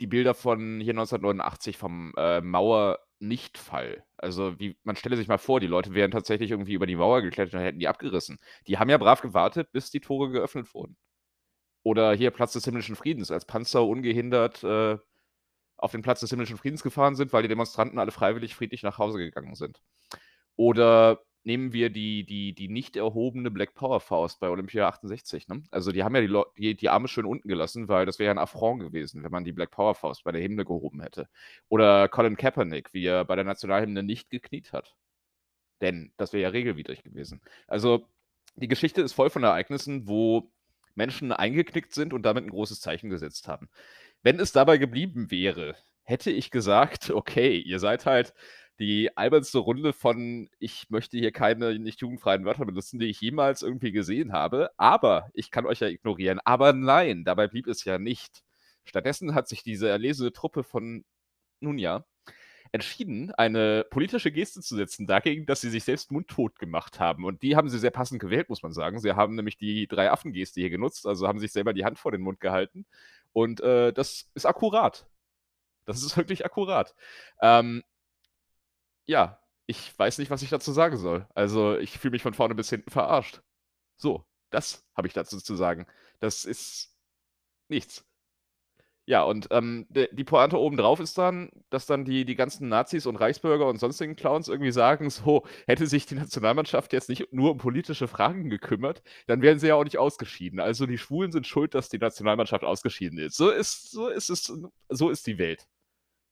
[0.00, 4.04] die Bilder von hier 1989 vom, äh, Mauernichtfall.
[4.16, 7.22] Also, wie man stelle sich mal vor, die Leute wären tatsächlich irgendwie über die Mauer
[7.22, 8.38] geklettert und hätten die abgerissen.
[8.66, 10.96] Die haben ja brav gewartet, bis die Tore geöffnet wurden.
[11.82, 14.98] Oder hier Platz des Himmlischen Friedens, als Panzer ungehindert, äh,
[15.78, 18.98] auf den Platz des Himmlischen Friedens gefahren sind, weil die Demonstranten alle freiwillig friedlich nach
[18.98, 19.82] Hause gegangen sind.
[20.56, 25.62] Oder nehmen wir die die die nicht erhobene Black Power Faust bei Olympia 68, ne?
[25.70, 28.32] Also, die haben ja die die die Arme schön unten gelassen, weil das wäre ja
[28.34, 31.28] 'n Affront gewesen, wenn man die Black Power Faust bei der Hymne gehoben hätte.
[31.68, 34.96] Oder Colin Kaepernick, wie er bei der Nationalhymne nicht gekniet hat.
[35.80, 37.40] Denn das wäre ja regelwidrig gewesen.
[37.66, 38.06] Also,
[38.56, 40.52] die Geschichte ist voll von Ereignissen, wo
[41.00, 43.68] Menschen eingeknickt sind und damit 'n großes Zeichen gesetzt haben.
[44.22, 48.34] Wenn es dabei geblieben wäre, hätte ich gesagt: „Okay, ihr seid halt
[48.80, 53.62] die albernste Runde von ich möchte hier keine nicht jugendfreien Wörter benutzen, die ich jemals
[53.62, 57.98] irgendwie gesehen habe, aber ich kann euch ja ignorieren.“ Aber nein, dabei blieb es ja
[57.98, 58.42] nicht.
[58.84, 61.04] Stattdessen hat sich diese erlesene Truppe von
[61.60, 62.04] nun ja,
[62.72, 67.24] entschieden, eine politische Geste zu setzen dagegen, dass sie sich selbst mundtot gemacht haben.
[67.24, 69.00] Und die haben sie sehr passend gewählt, muss man sagen.
[69.00, 72.20] Sie haben nämlich die Drei-Affen-Geste hier genutzt, also haben sich selber die Hand vor den
[72.22, 72.86] Mund gehalten.
[73.32, 75.06] Und, äh, das ist akkurat.
[75.84, 76.94] Das ist wirklich akkurat.
[77.42, 77.82] Ähm
[79.06, 81.26] ja, ich weiß nicht, was ich dazu sagen soll.
[81.34, 83.42] Also, ich fühle mich von vorne bis hinten verarscht.
[83.96, 85.86] So, das habe ich dazu zu sagen.
[86.20, 86.96] Das ist
[87.68, 88.04] nichts.
[89.08, 93.16] Ja, und, ähm, die Pointe obendrauf ist dann, dass dann die die ganzen Nazis und
[93.16, 97.58] Reichsbürger und sonstigen Clowns irgendwie sagen so: „Hätte sich die Nationalmannschaft jetzt nicht nur um
[97.58, 100.60] politische Fragen gekümmert, dann wären sie ja auch nicht ausgeschieden.
[100.60, 104.52] Also, die Schwulen sind schuld, dass die Nationalmannschaft ausgeschieden ist.“ So ist so ist es
[104.88, 105.66] so ist die Welt.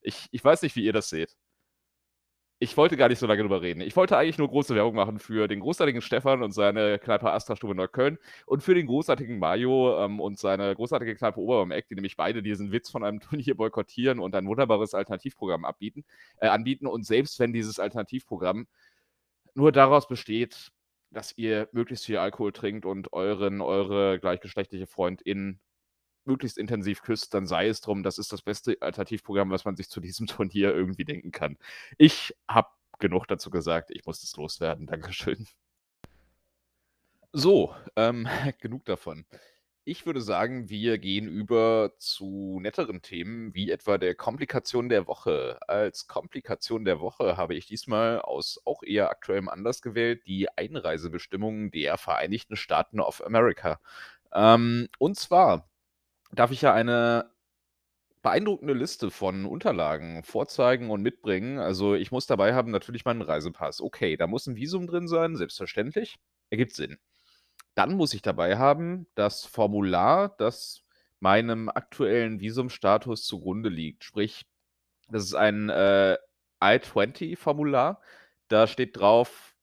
[0.02, 1.34] Ich ich weiß nicht, wie ihr das seht.
[2.60, 3.80] Ich wollte gar nicht so lange drüber reden.
[3.82, 7.76] Ich wollte eigentlich nur große Werbung machen für den großartigen Stefan und seine Kneipe Astra-Stube
[7.76, 12.42] Neukölln und für den großartigen Mario, ähm, und seine großartige Kneipe Oberbaum-Eck, die nämlich beide
[12.42, 16.04] diesen Witz von einem Turnier boykottieren und ein wunderbares Alternativprogramm abbieten
[16.38, 16.88] äh, anbieten.
[16.88, 18.66] Und selbst wenn dieses Alternativprogramm
[19.54, 20.72] nur daraus besteht,
[21.10, 25.60] dass ihr möglichst viel Alkohol trinkt und euren eure gleichgeschlechtliche Freundin
[26.28, 28.04] möglichst intensiv küsst, dann sei es drum.
[28.04, 31.58] Das ist das beste Alternativprogramm, was man sich zu diesem Turnier irgendwie denken kann.
[31.96, 32.68] Ich habe
[33.00, 33.90] genug dazu gesagt.
[33.90, 34.86] Ich muss das loswerden.
[34.86, 35.46] Dankeschön.
[37.32, 38.26] So, ähm,
[38.60, 39.26] genug davon.
[39.84, 45.58] Ich würde sagen, wir gehen über zu netteren Themen, wie etwa der Komplikation der Woche.
[45.66, 51.70] Als Komplikation der Woche habe ich diesmal aus auch eher aktuellem Anlass gewählt, die Einreisebestimmungen
[51.70, 53.80] der Vereinigten Staaten of America.
[54.34, 55.67] Ähm, und zwar
[56.32, 57.30] darf ich ja eine
[58.22, 61.58] beeindruckende Liste von Unterlagen vorzeigen und mitbringen.
[61.58, 63.80] Also, ich muss dabei haben natürlich meinen Reisepass.
[63.80, 66.16] Okay, da muss 'n Visum drin sein, selbstverständlich.
[66.50, 66.98] Ergibt Sinn.
[67.76, 70.82] Dann muss ich dabei haben das Formular, das
[71.20, 74.04] meinem aktuellen Visumstatus zugrunde liegt.
[74.04, 74.46] Sprich,
[75.10, 76.16] das ist ein, äh,
[76.62, 78.00] I-20-Formular.
[78.48, 79.56] Da steht drauf,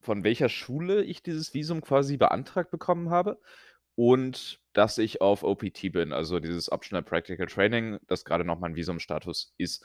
[0.00, 3.40] von welcher Schule ich dieses Visum quasi beantragt bekommen habe
[3.96, 8.76] und dass ich auf OPT bin, also dieses Optional Practical Training, das grade noch mein
[8.76, 9.84] Visumstatus ist.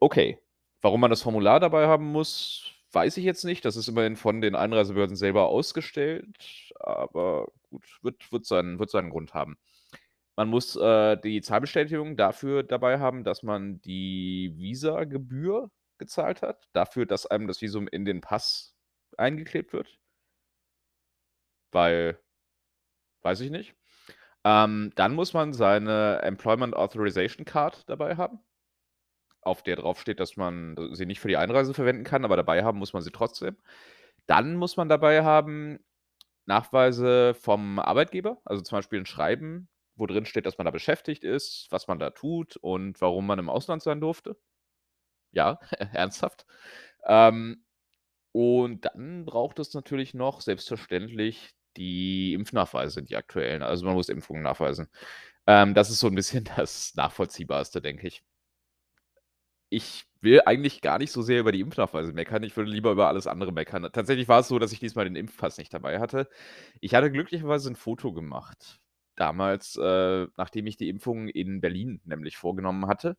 [0.00, 0.38] Okay,
[0.82, 3.64] warum man das Formular dabei haben muss, weiß ich jetzt nicht.
[3.64, 9.10] Das ist immerhin von den Einreisebehörden selber ausgestellt, aber gut, wird wird seinen wird seinen
[9.10, 9.56] Grund haben.
[10.36, 17.06] Man muss, äh, die Zahlbestätigung dafür dabei haben, dass man die Visagebühr gezahlt hat, dafür,
[17.06, 18.74] dass einem das Visum in den Pass
[19.18, 19.98] eingeklebt wird.
[21.72, 22.18] Weil
[23.22, 23.74] weiß ich nicht.
[24.44, 28.40] Ähm, dann muss man seine Employment Authorization Card dabei haben
[29.42, 32.78] auf der draufsteht, dass man sie nicht für die Einreise verwenden kann, aber dabei haben
[32.78, 33.56] muss man sie trotzdem.
[34.26, 35.80] Dann muss man dabei haben
[36.46, 41.24] Nachweise vom Arbeitgeber, also zum Beispiel 'n Schreiben, wo drin steht, dass man da beschäftigt
[41.24, 44.36] ist, was man da tut und warum man im Ausland sein durfte.
[45.32, 45.58] Ja,
[45.92, 46.46] ernsthaft.
[47.06, 47.64] Ähm,
[48.32, 53.62] und dann braucht es natürlich noch selbstverständlich die Impfnachweise, die aktuellen.
[53.62, 54.88] Also, man muss Impfungen nachweisen.
[55.46, 58.22] Ähm, das ist so 'n bisschen das Nachvollziehbarste, denke ich.
[59.74, 62.42] Ich will eigentlich gar nicht so sehr über die Impfnachweise meckern.
[62.42, 63.88] Ich würde lieber über alles andere meckern.
[63.90, 66.28] Tatsächlich war es so, dass ich diesmal den Impfpass nicht dabei hatte.
[66.80, 68.80] Ich hatte glücklicherweise 'n Foto gemacht
[69.16, 73.16] damals, äh, nachdem ich die Impfung in Berlin nämlich vorgenommen hatte,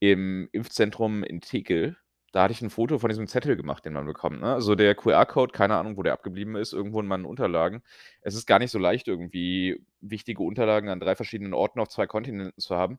[0.00, 1.96] im Impfzentrum in Tegel.
[2.34, 4.54] Da hatte ich 'n Foto von diesem Zettel gemacht, den man bekommt, ne?
[4.54, 7.82] Also, der QR-Code, keine Ahnung, wo der abgeblieben ist, irgendwo in meinen Unterlagen.
[8.22, 12.06] Es ist gar nicht so leicht, irgendwie wichtige Unterlagen an 3 verschiedenen Orten auf 2
[12.06, 12.98] Kontinenten zu haben.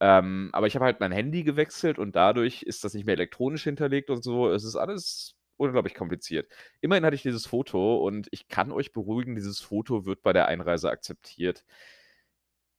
[0.00, 3.64] Ähm, aber ich habe halt mein Handy gewechselt und dadurch ist das nicht mehr elektronisch
[3.64, 4.50] hinterlegt und so.
[4.50, 6.48] Es ist alles unglaublich kompliziert.
[6.80, 10.46] Immerhin hatte ich dieses Foto und ich kann euch beruhigen, dieses Foto wird bei der
[10.48, 11.64] Einreise akzeptiert.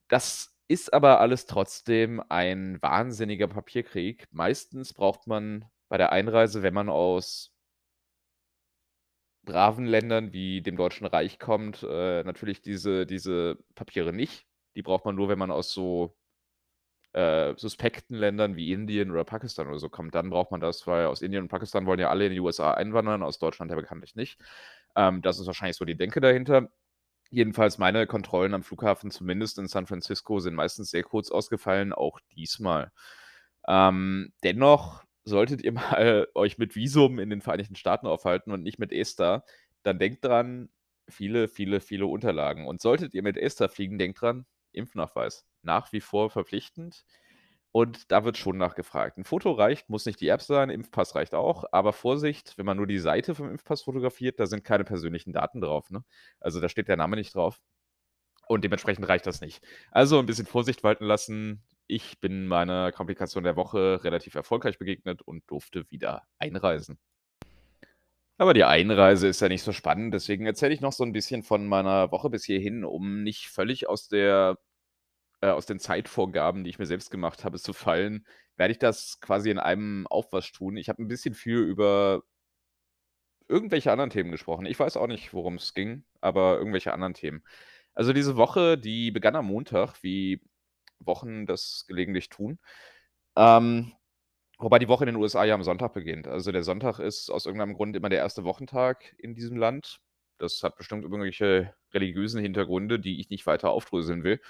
[0.10, 4.28] Das ist aber alles trotzdem ein wahnsinniger Papierkrieg.
[4.32, 7.52] Meistens braucht man bei der Einreise, wenn man aus
[9.44, 14.46] braven Ländern wie dem Deutschen Reich kommt, äh, natürlich diese diese Papiere nicht.
[14.76, 16.16] Die braucht man nur, wenn man aus so
[17.14, 21.08] äh, suspekten Ländern wie Indien oder Pakistan oder so kommt, dann braucht man das, weil
[21.08, 24.16] aus Indien und Pakistan wollen ja alle in die USA einwandern, aus Deutschland ja bekanntlich
[24.16, 24.40] nicht.
[24.96, 26.70] Ähm, das ist wahrscheinlich so die Denke dahinter.
[27.32, 32.20] Jedenfalls meine Kontrollen am Flughafen, zumindest in San Francisco, sind meistens sehr kurz ausgefallen, auch
[32.36, 32.92] diesmal.
[33.68, 38.80] Ähm, dennoch solltet ihr mal euch mit Visum in den Vereinigten Staaten aufhalten und nicht
[38.80, 39.44] mit ESTA,
[39.84, 40.70] dann denkt dran,
[41.08, 42.68] viele, viele, viele Unterlagen.
[42.68, 45.46] Und solltet ihr mit ESTA fliegen, denkt dran, Impfnachweis.
[45.62, 47.06] Nach wie vor verpflichtend.
[47.76, 49.18] Und da wird schon nachgefragt.
[49.18, 52.78] Ein Foto reicht, muss nicht die App sein, Impfpass reicht auch, aber Vorsicht, wenn man
[52.78, 56.04] nur die Seite vom Impfpass fotografiert, da sind keine persönlichen Daten drauf, ne?
[56.40, 57.60] Also, da steht der Name nicht drauf
[58.48, 59.64] und dementsprechend reicht das nicht.
[59.92, 61.64] Also, ein bisschen Vorsicht walten lassen.
[61.88, 66.98] Ich bin meiner Komplikation der Woche relativ erfolgreich begegnet und durfte wieder einreisen.
[68.40, 71.44] Aber die Einreise ist ja nicht so spannend, deswegen erzähle ich noch so 'n bisschen
[71.44, 74.58] von meiner Woche bis hierhin, um nicht völlig aus der
[75.41, 78.25] äh, aus den Zeitvorgaben, die ich mir selbst gemacht habe, zu fallen,
[78.58, 80.78] werde ich das quasi in einem Aufwasch tun.
[80.78, 82.23] Ich habe 'n bisschen viel über
[83.47, 84.65] irgendwelche anderen Themen gesprochen.
[84.65, 87.43] Ich weiß auch nicht, worum's ging, aber irgendwelche anderen Themen.
[87.95, 90.41] Also, diese Woche, die begann am Montag, wie
[90.99, 92.60] Wochen das gelegentlich tun.
[93.38, 93.93] Ähm,
[94.60, 96.28] wobei die Woche in den USA ja am Sonntag beginnt.
[96.28, 99.99] Also, der Sonntag ist aus irgendeinem Grund immer der erste Wochentag in diesem Land.
[100.39, 104.41] Das hat bestimmt irgendwelche religiösen Hintergründe, die ich nicht weiter aufdröseln will.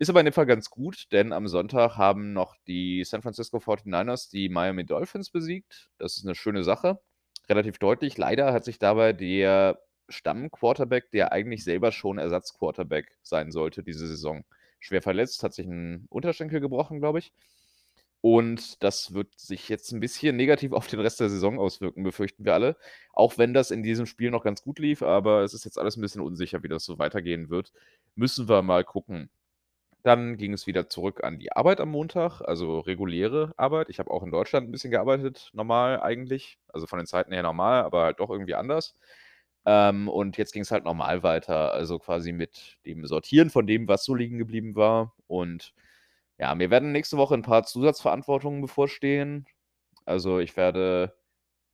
[0.00, 3.60] Ist aber in dem Fall ganz gut, denn am Sonntag haben noch die San Francisco
[3.60, 5.88] 49ers die Miami Dolphins besiegt.
[5.98, 6.98] Das ist 'ne schöne Sache,
[7.48, 8.18] relativ deutlich.
[8.18, 9.78] Leider hat sich dabei der
[10.08, 14.44] Stammquarterback, der eigentlich selber schon Ersatzquarterback sein sollte diese Saison,
[14.80, 17.32] schwer verletzt, hat sich 'n Unterschenkel gebrochen, glaube ich.
[18.22, 22.44] Und das wird sich jetzt 'n bisschen negativ auf den Rest der Saison auswirken, befürchten
[22.44, 22.76] wir alle.
[23.12, 25.96] Auch wenn das in diesem Spiel noch ganz gut lief, aber es ist jetzt alles
[25.98, 27.72] 'n bisschen unsicher, wie das so weitergehen wird.
[28.16, 29.28] Müssen wir mal gucken.
[30.06, 33.88] Dann ging es wieder zurück an die Arbeit am Montag, also reguläre Arbeit.
[33.88, 37.42] Ich habe auch in Deutschland 'n bisschen gearbeitet, normal eigentlich, also von den Zeiten her
[37.42, 38.94] normal, aber halt doch irgendwie anders.
[39.64, 44.04] Ähm, und jetzt ging's halt normal weiter, also quasi mit dem Sortieren von dem, was
[44.04, 45.14] so liegen geblieben war.
[45.26, 45.72] Und
[46.38, 49.46] ja, mir werden nächste Woche 'n paar Zusatzverantwortungen bevorstehen.
[50.06, 51.14] Also, ich werde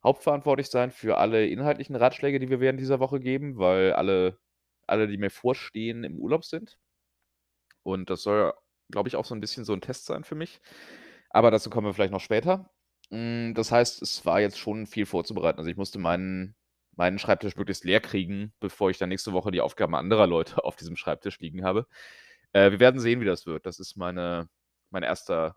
[0.03, 4.39] hauptverantwortlich sein für alle inhaltlichen Ratschläge, die wir während dieser Woche geben, weil alle
[4.87, 6.77] alle, die mir vorstehen, im Urlaub sind.
[7.85, 8.53] Und das soll,
[8.91, 10.61] glaube ich, auch so 'n bisschen so 'n Test sein für mich.
[11.31, 12.71] Aber dazu kommen wir vielleicht noch später.
[13.11, 15.59] Hm, das heißt, es war jetzt schon viel vorzubereiten.
[15.59, 16.55] Also, ich musste meinen
[16.97, 20.75] meinen Schreibtisch möglichst leer kriegen, bevor ich dann nächste Woche die Aufgaben anderer Leute auf
[20.77, 21.87] diesem Schreibtisch liegen habe.
[22.53, 23.65] Äh, wir werden sehen, wie das wird.
[23.65, 24.49] Das ist meine
[24.91, 25.55] mein 1.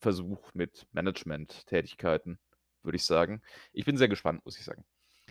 [0.00, 2.38] Versuch mit Managementtätigkeiten,
[2.84, 3.42] würde ich sagen.
[3.72, 4.84] Ich bin sehr gespannt, muss ich sagen.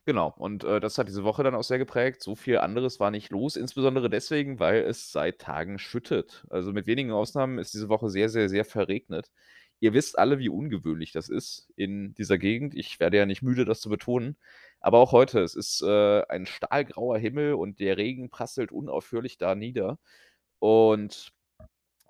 [0.07, 2.21] Genau, und, äh, das hat diese Woche dann auch sehr geprägt.
[2.21, 6.45] So viel anderes war nicht los, insbesondere deswegen, weil es seit Tagen schüttet.
[6.51, 9.31] Also, mit wenigen Ausnahmen ist diese Woche sehr, sehr, sehr verregnet.
[9.79, 12.75] Ihr wisst alle, wie ungewöhnlich das ist in dieser Gegend.
[12.75, 14.37] Ich werde ja nicht müde, das zu betonen.
[14.79, 19.55] Aber auch heute, es ist, äh, ein stahlgrauer Himmel und der Regen prasselt unaufhörlich da
[19.55, 19.97] nieder.
[20.59, 21.33] Und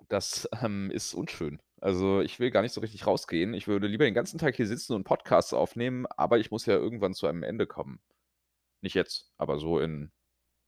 [0.08, 1.60] das, ähm, ist unschön.
[1.80, 3.54] Also, ich will gar nicht so richtig rausgehen.
[3.54, 6.74] Ich würde lieber den ganzen Tag hier sitzen und Podcasts aufnehmen, aber ich muss ja
[6.74, 8.00] irgendwann zu einem Ende kommen.
[8.82, 10.10] Nicht jetzt, aber so in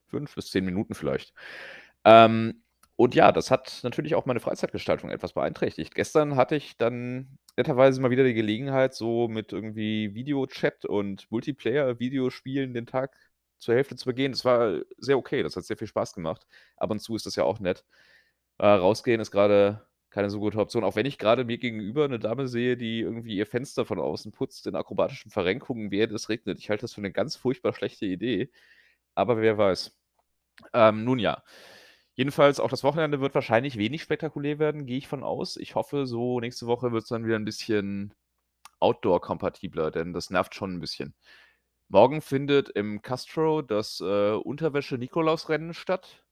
[0.09, 1.35] 5 bis 10 Minuten vielleicht.
[2.05, 2.63] Ähm,
[2.97, 5.95] und ja, das hat natürlich auch meine Freizeitgestaltung etwas beeinträchtigt.
[5.95, 12.75] Gestern hatte ich dann netterweise mal wieder die Gelegenheit, so mit irgendwie Videochat und Multiplayer-Videospielen
[12.75, 13.17] den Tag
[13.59, 14.33] zur Hälfte zu begehen.
[14.33, 16.47] Das war sehr okay, das hat sehr viel Spaß gemacht.
[16.77, 17.85] Ab und zu ist das ja auch nett.
[18.59, 22.19] Äh, rausgehen ist grade keine so gute Option, auch wenn ich grade mir gegenüber 'ne
[22.19, 26.59] Dame sehe, die irgendwie ihr Fenster von außen putzt in akrobatischen Verrenkungen, während es regnet.
[26.61, 28.51] Ich halte das für 'ne ganz furchtbar schlechte Idee,
[29.17, 29.97] aber wer weiß.
[30.75, 31.43] Ähm, nun ja.
[32.17, 35.57] Jedenfalls auch das Wochenende wird wahrscheinlich wenig spektakulär werden, gehe ich von aus.
[35.59, 38.15] Ich hoffe, so nächste Woche wird's dann wieder 'n bisschen
[38.81, 41.15] outdoor-kompatibler, denn das nervt schon 'n bisschen.
[41.91, 46.25] Morgen findet im Castro das, äh, Unterwäsche-Nikolausrennen statt.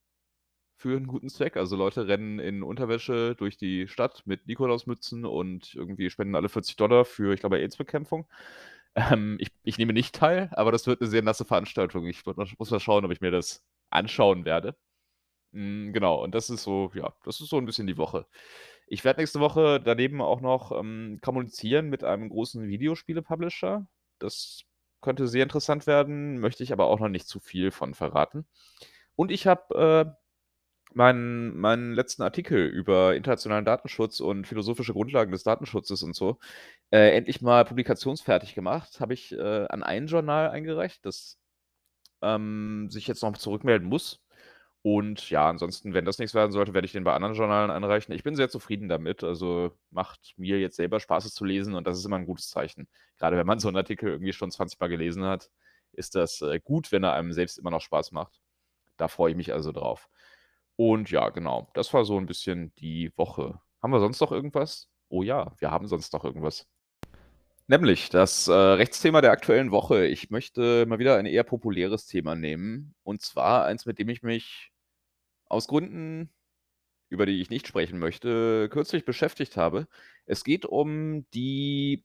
[0.79, 1.57] Für 'n guten Zweck.
[1.57, 7.05] Also, Leute rennen in Unterwäsche durch die Stadt mit Nikolausmützen und irgendwie spenden alle 40
[7.05, 8.27] für, ich glaube, AIDS-Bekämpfung.
[8.97, 12.07] Ähm, ich ich nehme nicht teil, aber das wird 'ne sehr nasse Veranstaltung.
[12.07, 12.25] Ich
[12.59, 14.77] muss mal schauen, ob ich mir das anschauen werde.
[15.55, 18.27] Hm, genau, und das ist so ja, das ist so 'n bisschen die Woche.
[18.89, 23.87] Ich werde nächste Woche daneben auch noch, ähm, kommunizieren mit einem großen Videospiele-Publisher.
[24.21, 24.63] Das
[25.03, 28.47] könnte sehr interessant werden, möchte ich aber auch noch nicht zu viel von verraten.
[29.17, 30.26] Und ich habe, äh,
[30.95, 36.39] meinen meinen letzten Artikel über internationalen Datenschutz und philosophische Grundlagen des Datenschutzes und so,
[36.93, 39.01] äh, endlich mal publikationsfertig gemacht.
[39.01, 41.39] Habe ich, äh, an ein Journal eingereicht, das,
[42.23, 44.23] ähm, sich jetzt noch zurückmelden muss.
[44.83, 48.15] Und ja, ansonsten, wenn das nix werden sollte, werde ich den bei anderen Journalen einreichen.
[48.15, 49.25] Ich bin sehr zufrieden damit.
[49.25, 52.51] Also, macht mir jetzt selber Spaß, es zu lesen und das ist immer 'n gutes
[52.51, 52.89] Zeichen.
[53.19, 55.51] Grade wenn man so 'n Artikel irgendwie schon 20 Mal gelesen hat,
[55.93, 58.41] ist das, äh, gut, wenn er einem selbst immer noch Spaß macht.
[58.99, 60.09] Da freue ich mich also drauf.
[60.79, 63.61] Und ja, genau, das war so 'n bisschen die Woche.
[63.83, 64.89] Haben wir sonst noch irgendwas?
[65.09, 66.67] Oh ja, wir haben sonst noch irgendwas.
[67.69, 70.07] Nämlich das, äh, Rechtsthema der aktuellen Woche.
[70.07, 74.23] Ich möchte mal wieder ein eher populäres Thema nehmen, und zwar eins, mit dem ich
[74.23, 74.71] mich
[75.49, 76.31] aus Gründen,
[77.11, 79.89] über die ich nicht sprechen möchte, kürzlich beschäftigt habe.
[80.27, 82.05] Es geht um die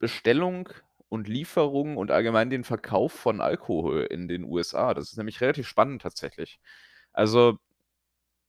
[0.00, 0.68] Bestellung
[1.08, 4.94] und Lieferung und allgemein den Verkauf von Alkohol in den USA.
[4.94, 6.60] Das ist nämlich relativ spannend tatsächlich.
[7.12, 7.58] Also,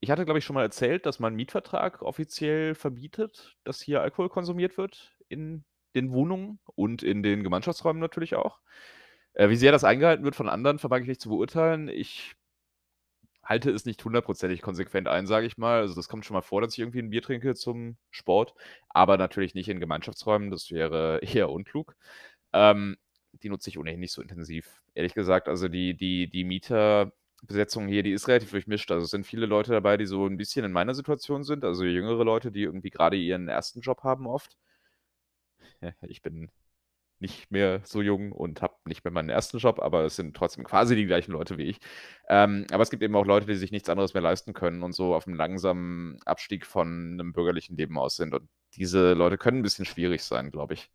[0.00, 4.28] ich hatte, glaube ich, schon mal erzählt, dass mein Mietvertrag offiziell verbietet, dass hier Alkohol
[4.28, 8.60] konsumiert wird in den Wohnungen und in den Gemeinschaftsräumen natürlich auch.
[9.34, 11.88] Äh, wie sehr das eingehalten wird von anderen, vermag ich nicht zu beurteilen.
[11.88, 12.36] Ich
[13.42, 15.80] halte es nicht hundertprozentig konsequent ein, sage ich mal.
[15.80, 18.54] Also, das kommt schon mal vor, dass ich irgendwie 'n Bier trinke zum Sport,
[18.88, 21.96] aber natürlich nicht in Gemeinschaftsräumen, das wäre eher unklug.
[22.52, 22.96] Ähm,
[23.42, 25.48] die nutze ich ohnehin nicht so intensiv, ehrlich gesagt.
[25.48, 26.44] Also, die die die
[27.42, 28.90] Mieterbesetzung hier, die ist relativ durchmischt.
[28.90, 31.84] Also, es sind viele Leute dabei, die so 'n bisschen in meiner Situation sind, also
[31.84, 33.80] jüngere Leute, die irgendwie grade ihren 1.
[33.80, 34.54] Job haben oft.
[36.02, 36.50] Ich bin
[37.20, 39.58] nicht mehr so jung und habe nicht mehr meinen 1.
[39.58, 41.78] Job, aber es sind trotzdem quasi die gleichen Leute wie ich.
[42.28, 44.94] Ähm, aber es gibt eben auch Leute, die sich nichts anderes mehr leisten können und
[44.94, 48.34] so auf'm langsamen Abstieg von 'nem bürgerlichen Leben aus sind.
[48.34, 50.88] Und diese Leute können 'n bisschen schwierig sein, glaube ich.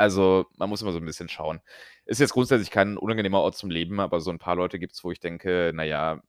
[0.00, 1.60] Also, man muss immer so 'n bisschen schauen.
[2.06, 5.12] Ist jetzt grundsätzlich kein unangenehmer Ort zum Leben, aber so 'n paar Leute gibt's, wo
[5.12, 6.22] ich denke: „Na ja,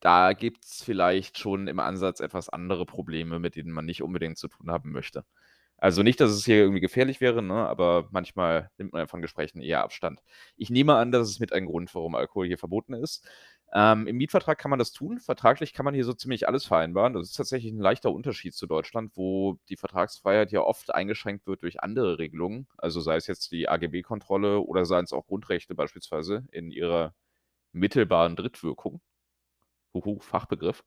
[0.00, 4.48] da gibt's vielleicht schon im Ansatz etwas andere Probleme, mit denen man nicht unbedingt zu
[4.48, 5.24] tun haben möchte.“
[5.78, 9.60] Also, nicht, dass es hier irgendwie gefährlich wäre, ne, aber manchmal nimmt man von Gesprächen
[9.62, 10.22] eher Abstand.
[10.56, 13.26] Ich nehme an, das ist mit ein Grund, warum Alkohol hier verboten ist.
[13.74, 15.20] Ähm, im Mietvertrag kann man das tun.
[15.20, 17.12] Vertraglich kann man hier so ziemlich alles vereinbaren.
[17.12, 21.62] Das ist tatsächlich 'n leichter Unterschied zu Deutschland, wo die Vertragsfreiheit ja oft eingeschränkt wird
[21.62, 22.66] durch andere Regelungen.
[22.78, 27.14] Also, sei es jetzt die AGB-Kontrolle oder seien's auch Grundrechte beispielsweise in ihrer
[27.72, 29.00] mittelbaren Drittwirkung.
[29.94, 30.84] Huhu, Fachbegriff.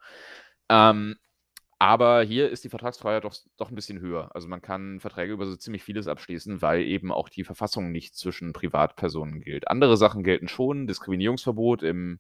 [0.70, 1.18] Ähm,
[1.80, 4.32] aber hier ist die Vertragsfreiheit doch doch 'n bisschen höher.
[4.36, 8.16] Also, man kann Verträge über so ziemlich vieles abschließen, weil eben auch die Verfassung nicht
[8.16, 9.68] zwischen Privatpersonen gilt.
[9.70, 12.20] Andere Sachen gelten schon, Diskriminierungsverbot im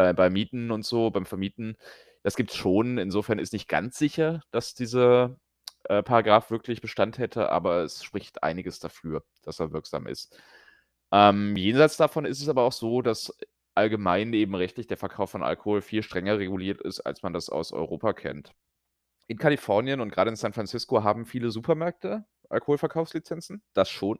[0.00, 1.76] bei bei Mieten und so, beim Vermieten,
[2.22, 2.98] das gibt's schon.
[2.98, 5.36] Insofern ist nicht ganz sicher, dass dieser,
[5.84, 10.38] äh, Paragraph wirklich Bestand hätte, aber es spricht einiges dafür, dass er wirksam ist.
[11.12, 13.36] Ähm, jenseits davon ist es aber auch so, dass
[13.74, 17.72] allgemein eben rechtlich der Verkauf von Alkohol viel strenger reguliert ist, als man das aus
[17.72, 18.52] Europa kennt.
[19.28, 24.18] In Kalifornien und grade in San Francisco haben viele Supermärkte Alkoholverkaufslizenzen, das schon.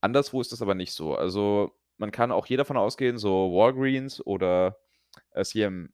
[0.00, 1.14] Anderswo ist das aber nicht so.
[1.16, 4.78] Also, man kann auch hier davon ausgehen, so Walgreens oder,
[5.34, 5.92] äh, CM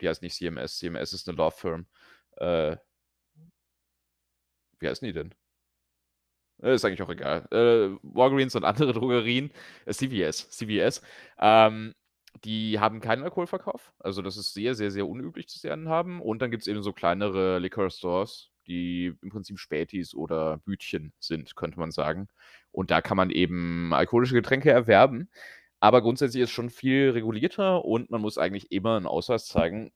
[0.00, 1.86] die heißt nicht CMS, CMS ist 'ne Law Firm.
[2.38, 2.76] Äh
[4.80, 5.34] wie heißen die denn?
[6.62, 7.46] Äh, ist eigentlich auch egal.
[7.50, 9.50] Äh, Walgreens und andere Drogerien,
[9.86, 11.02] äh, CVS CVS,
[11.38, 11.94] ähm,
[12.44, 13.92] die haben keinen Alkoholverkauf.
[13.98, 16.20] Also, das ist sehr, sehr, sehr unüblich, dass sie einen haben.
[16.20, 21.54] Und dann gibt's eben so kleinere Liquor Stores, die im Prinzip Spätis oder Bütchen sind,
[21.56, 22.28] könnte man sagen.
[22.72, 25.30] Und da kann man eben alkoholische Getränke erwerben.
[25.84, 29.92] Aber grundsätzlich ist schon viel regulierter und man muss eigentlich immer 'n Ausweis zeigen,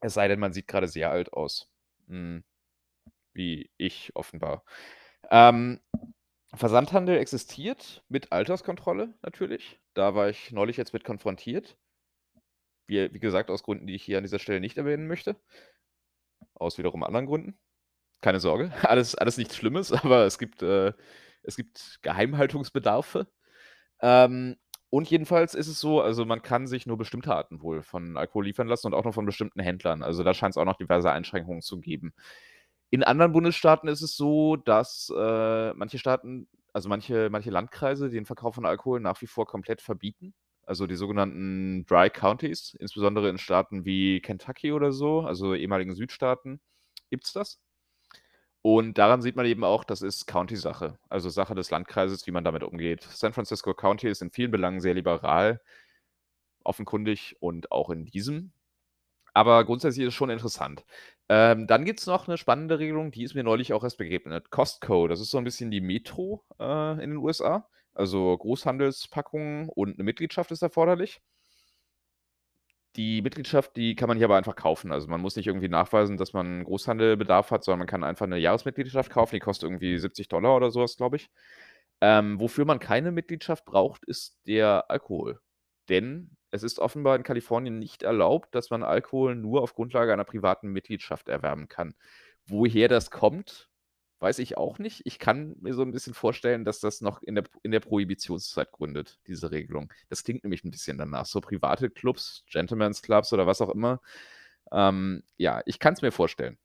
[0.00, 1.70] es sei denn, man sieht grade sehr alt aus.
[2.08, 2.44] Hm,
[3.34, 4.64] wie ich offenbar.
[5.30, 5.80] Ähm,
[6.54, 9.80] Versandhandel existiert mit Alterskontrolle natürlich.
[9.94, 11.76] Da war ich neulich jetzt mit konfrontiert.
[12.88, 15.36] Wie wie gesagt, aus Gründen, die ich hier an dieser Stelle nicht erwähnen möchte.
[16.54, 17.58] Aus wiederum anderen Gründen.
[18.22, 20.92] Keine Sorge, alles alles nichts Schlimmes, aber es gibt, äh
[21.44, 23.26] es gibt Geheimhaltungsbedarfe.
[24.02, 24.56] Ähm,
[24.90, 28.44] und jedenfalls ist es so, also, man kann sich nur bestimmte Arten wohl von Alkohol
[28.46, 30.02] liefern lassen und auch nur von bestimmten Händlern.
[30.02, 32.12] Also, da scheint's auch noch diverse Einschränkungen zu geben.
[32.90, 38.26] In anderen Bundesstaaten ist es so, dass, äh, manche Staaten also, manche manche Landkreise den
[38.26, 40.34] Verkauf von Alkohol nach wie vor komplett verbieten.
[40.66, 46.60] also die sogenannten Dry Counties, insbesondere in Staaten wie Kentucky oder so, also ehemaligen Südstaaten,
[47.10, 47.58] gibt's das.
[48.64, 52.44] Und daran sieht man eben auch, das ist County-Sache, also Sache des Landkreises, wie man
[52.44, 53.02] damit umgeht.
[53.10, 55.60] San Francisco County ist in vielen Belangen sehr liberal,
[56.64, 58.52] offenkundig und auch in diesem.
[59.34, 60.84] Aber grundsätzlich ist es schon interessant.
[61.28, 64.50] Ähm, dann gibt's noch 'ne spannende Regelung, die ist mir neulich auch erst begegnet.
[64.50, 67.68] Costco, das ist so 'n bisschen die Metro, äh, in den USA.
[67.94, 71.20] Also Großhandelspackungen und 'ne Mitgliedschaft ist erforderlich.
[72.96, 74.90] Die Mitgliedschaft, die kann man hier aber einfach kaufen.
[74.90, 78.36] Also, man muss nicht irgendwie nachweisen, dass man Großhandelbedarf hat, sondern man kann einfach 'ne
[78.38, 81.30] Jahresmitgliedschaft kaufen, die kostet irgendwie 70 oder so was, glaube ich.
[82.00, 85.40] Ähm, wofür man keine Mitgliedschaft braucht, ist der Alkohol.
[85.88, 90.24] Denn es ist offenbar in Kalifornien nicht erlaubt, dass man Alkohol nur auf Grundlage einer
[90.24, 91.94] privaten Mitgliedschaft erwerben kann.
[92.46, 93.69] Woher das kommt,
[94.20, 95.02] weiß ich auch nicht.
[95.06, 98.70] Ich kann mir so 'n bisschen vorstellen, dass das noch in der in der Prohibitionszeit
[98.72, 99.92] gründet, diese Regelung.
[100.08, 101.26] Das klingt nämlich 'n bisschen danach.
[101.26, 104.00] So private Clubs, Gentlemen's Clubs oder was auch immer.
[104.72, 106.58] Ähm, ja, ich kann's mir vorstellen.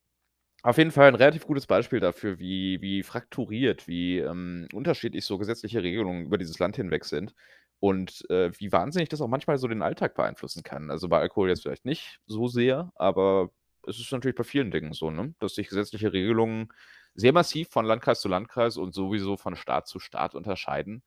[0.64, 5.38] Auf jeden Fall 'n relativ gutes Beispiel dafür, wie wie frakturiert, wie, ähm, unterschiedlich so
[5.40, 7.36] gesetzliche Regelungen über dieses Land hinweg sind
[7.82, 10.92] und, äh, wie wahnsinnig das auch manchmal so den Alltag beeinflussen kann.
[10.92, 13.52] Also, bei Alkohol jetzt vielleicht nicht so sehr, aber
[13.88, 16.70] es ist natürlich bei vielen Dingen so, ne, dass sich gesetzliche Regelungen
[17.16, 21.04] sehr massiv von Landkreis zu Landkreis und sowieso von Staat zu Staat unterscheiden.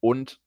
[0.00, 0.40] Und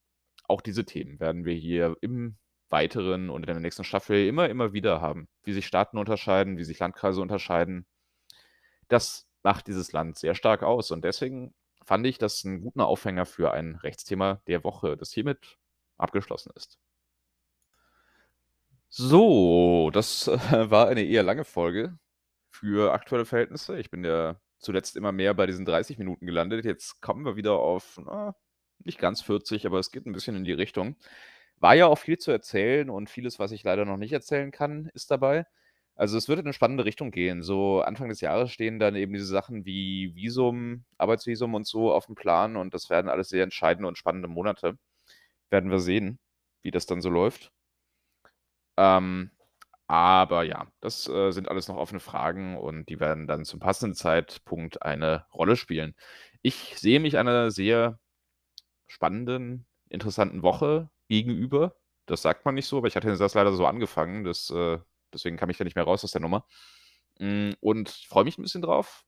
[0.46, 2.38] auch diese Themen werden wir hier im
[2.70, 6.64] Weiteren und in der nächsten Staffel immer, immer wieder haben, wie sich Staaten unterscheiden, wie
[6.66, 7.86] sich Landkreise unterscheiden.
[8.90, 11.54] Das macht dieses Land sehr stark aus und deswegen
[11.86, 15.58] fand ich das 'n guten Aufhänger für ein Rechtsthema der Woche, das hiermit
[15.98, 16.76] abgeschlossen ist.
[18.92, 22.00] So, das, äh, war eine eher lange Folge
[22.50, 23.78] für aktuelle Verhältnisse.
[23.80, 26.66] Ich bin ja zuletzt immer mehr bei diesen 30 Minuten gelandet.
[26.66, 28.36] Jetzt kommen wir wieder auf, na,
[28.80, 30.96] nicht ganz 40, aber es geht 'n bisschen in die Richtung.
[31.58, 34.90] War ja auch viel zu erzählen und vieles, was ich leider noch nicht erzählen kann,
[34.94, 35.46] ist dabei.
[35.96, 37.42] Also, es wird in 'ne spannende Richtung gehen.
[37.44, 42.16] So Anfang des Jahres stehen dann eben diese Sachen wie Visum, Arbeitsvisum und so aufm
[42.16, 44.78] Plan und das werden alles sehr entscheidende und spannende Monate.
[45.52, 46.20] Werden wir sehen,
[46.64, 47.52] wie das dann so läuft.
[48.78, 49.32] Ähm,
[49.90, 53.96] aber ja, das, äh, sind alles noch offene Fragen und die werden dann zum passenden
[53.96, 55.96] Zeitpunkt eine Rolle spielen.
[56.44, 58.00] Ich sehe mich einer sehr
[58.88, 61.76] spannenden, interessanten Woche gegenüber.
[62.08, 64.80] Das sagt man nicht so, aber ich hatte das leider so angefangen, das, äh
[65.14, 66.46] deswegen kam ich da nicht mehr raus aus der Nummer.
[67.20, 69.04] Hm, und freue mich 'n bisschen drauf.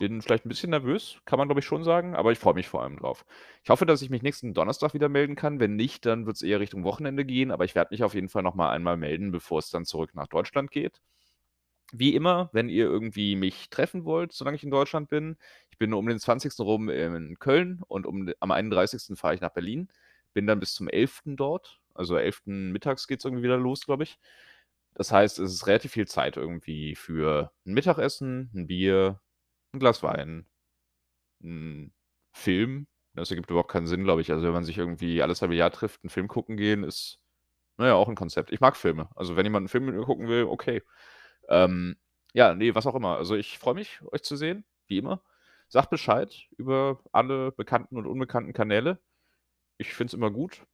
[0.00, 2.68] Bin vielleicht 'n bisschen nervös, kann man, glaube ich, schon sagen, aber ich freue mich
[2.68, 3.24] vor allem drauf.
[3.64, 5.58] Ich hoffe, dass ich mich nächsten Donnerstag wieder melden kann.
[5.58, 8.44] Wenn nicht, dann wird's eher Richtung Wochenende gehen, aber ich werde mich auf jeden Fall
[8.44, 11.00] noch mal einmal melden, bevor es dann zurück nach Deutschland geht.
[11.92, 15.38] Wie immer, wenn ihr irgendwie mich treffen wollt, solange ich in Deutschland bin
[15.70, 16.62] ich bin um den 20.
[16.64, 19.16] rum in Köln und um am 31.
[19.16, 19.88] fahre ich nach Berlin,
[20.34, 21.36] bin dann bis zum 11.
[21.36, 21.80] dort.
[21.94, 22.72] Also, 11.
[22.72, 24.18] mittags geht's irgendwie wieder los, glaube ich.
[24.94, 29.20] Das heißt, es ist relativ viel Zeit irgendwie für 'n Mittagessen, 'n Bier,
[29.74, 30.46] 'n Glas Wein,
[31.44, 31.92] 'n
[32.32, 32.86] Film.
[33.14, 34.32] Das ergibt überhaupt keinen Sinn, glaube ich.
[34.32, 37.20] Also, wenn man sich irgendwie alles halbe Jahr trifft, 'n Film gucken gehen, ist,
[37.78, 38.52] na ja, auch 'n Konzept.
[38.52, 39.08] Ich mag Filme.
[39.16, 40.82] Also, wenn jemand 'n Film mit mir gucken will, okay.
[41.50, 41.96] Ähm,
[42.34, 43.16] ja, ne, was auch immer.
[43.18, 45.22] Also, ich freue mich, euch zu sehen, wie immer.
[45.68, 49.00] Sagt Bescheid über alle bekannten und unbekannten Kanäle.
[49.78, 50.66] Ich finde es immer gut,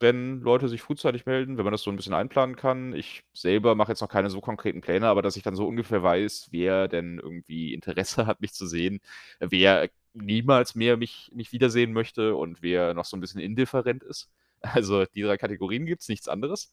[0.00, 2.94] wenn Leute sich frühzeitig melden, wenn man das so 'n bisschen einplanen kann.
[2.94, 6.02] Ich selber mache jetzt noch keine so konkreten Pläne, aber dass ich dann so ungefähr
[6.02, 9.00] weiß, wer denn irgendwie Interesse hat, mich zu sehen,
[9.40, 14.30] wer niemals mehr mich mich wiedersehen möchte und wer noch so 'n bisschen indifferent ist.
[14.62, 16.70] Also, die 3 Kategorien gibt's, nichts anderes.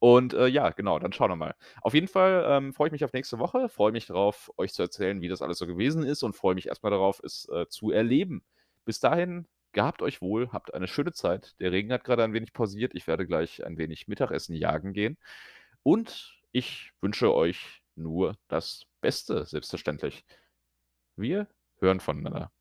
[0.00, 1.54] Und, äh, ja, genau, dann schauen wir mal.
[1.82, 4.82] Auf jeden Fall, ähm, freue ich mich auf nächste Woche, freue mich drauf, euch zu
[4.82, 7.66] erzählen, wie das alles so gewesen ist und freue mich erst mal darauf, es, äh,
[7.68, 8.44] zu erleben.
[8.84, 11.54] Bis dahin, gehabt euch wohl, habt eine schöne Zeit.
[11.60, 12.92] Der Regen hat grade ein wenig pausiert.
[12.94, 15.18] Ich werde gleich ein wenig Mittagessen jagen gehen.
[15.82, 20.24] Und ich wünsche euch nur das Beste, selbstverständlich.
[21.16, 21.48] Wir
[21.80, 22.52] hören voneinander.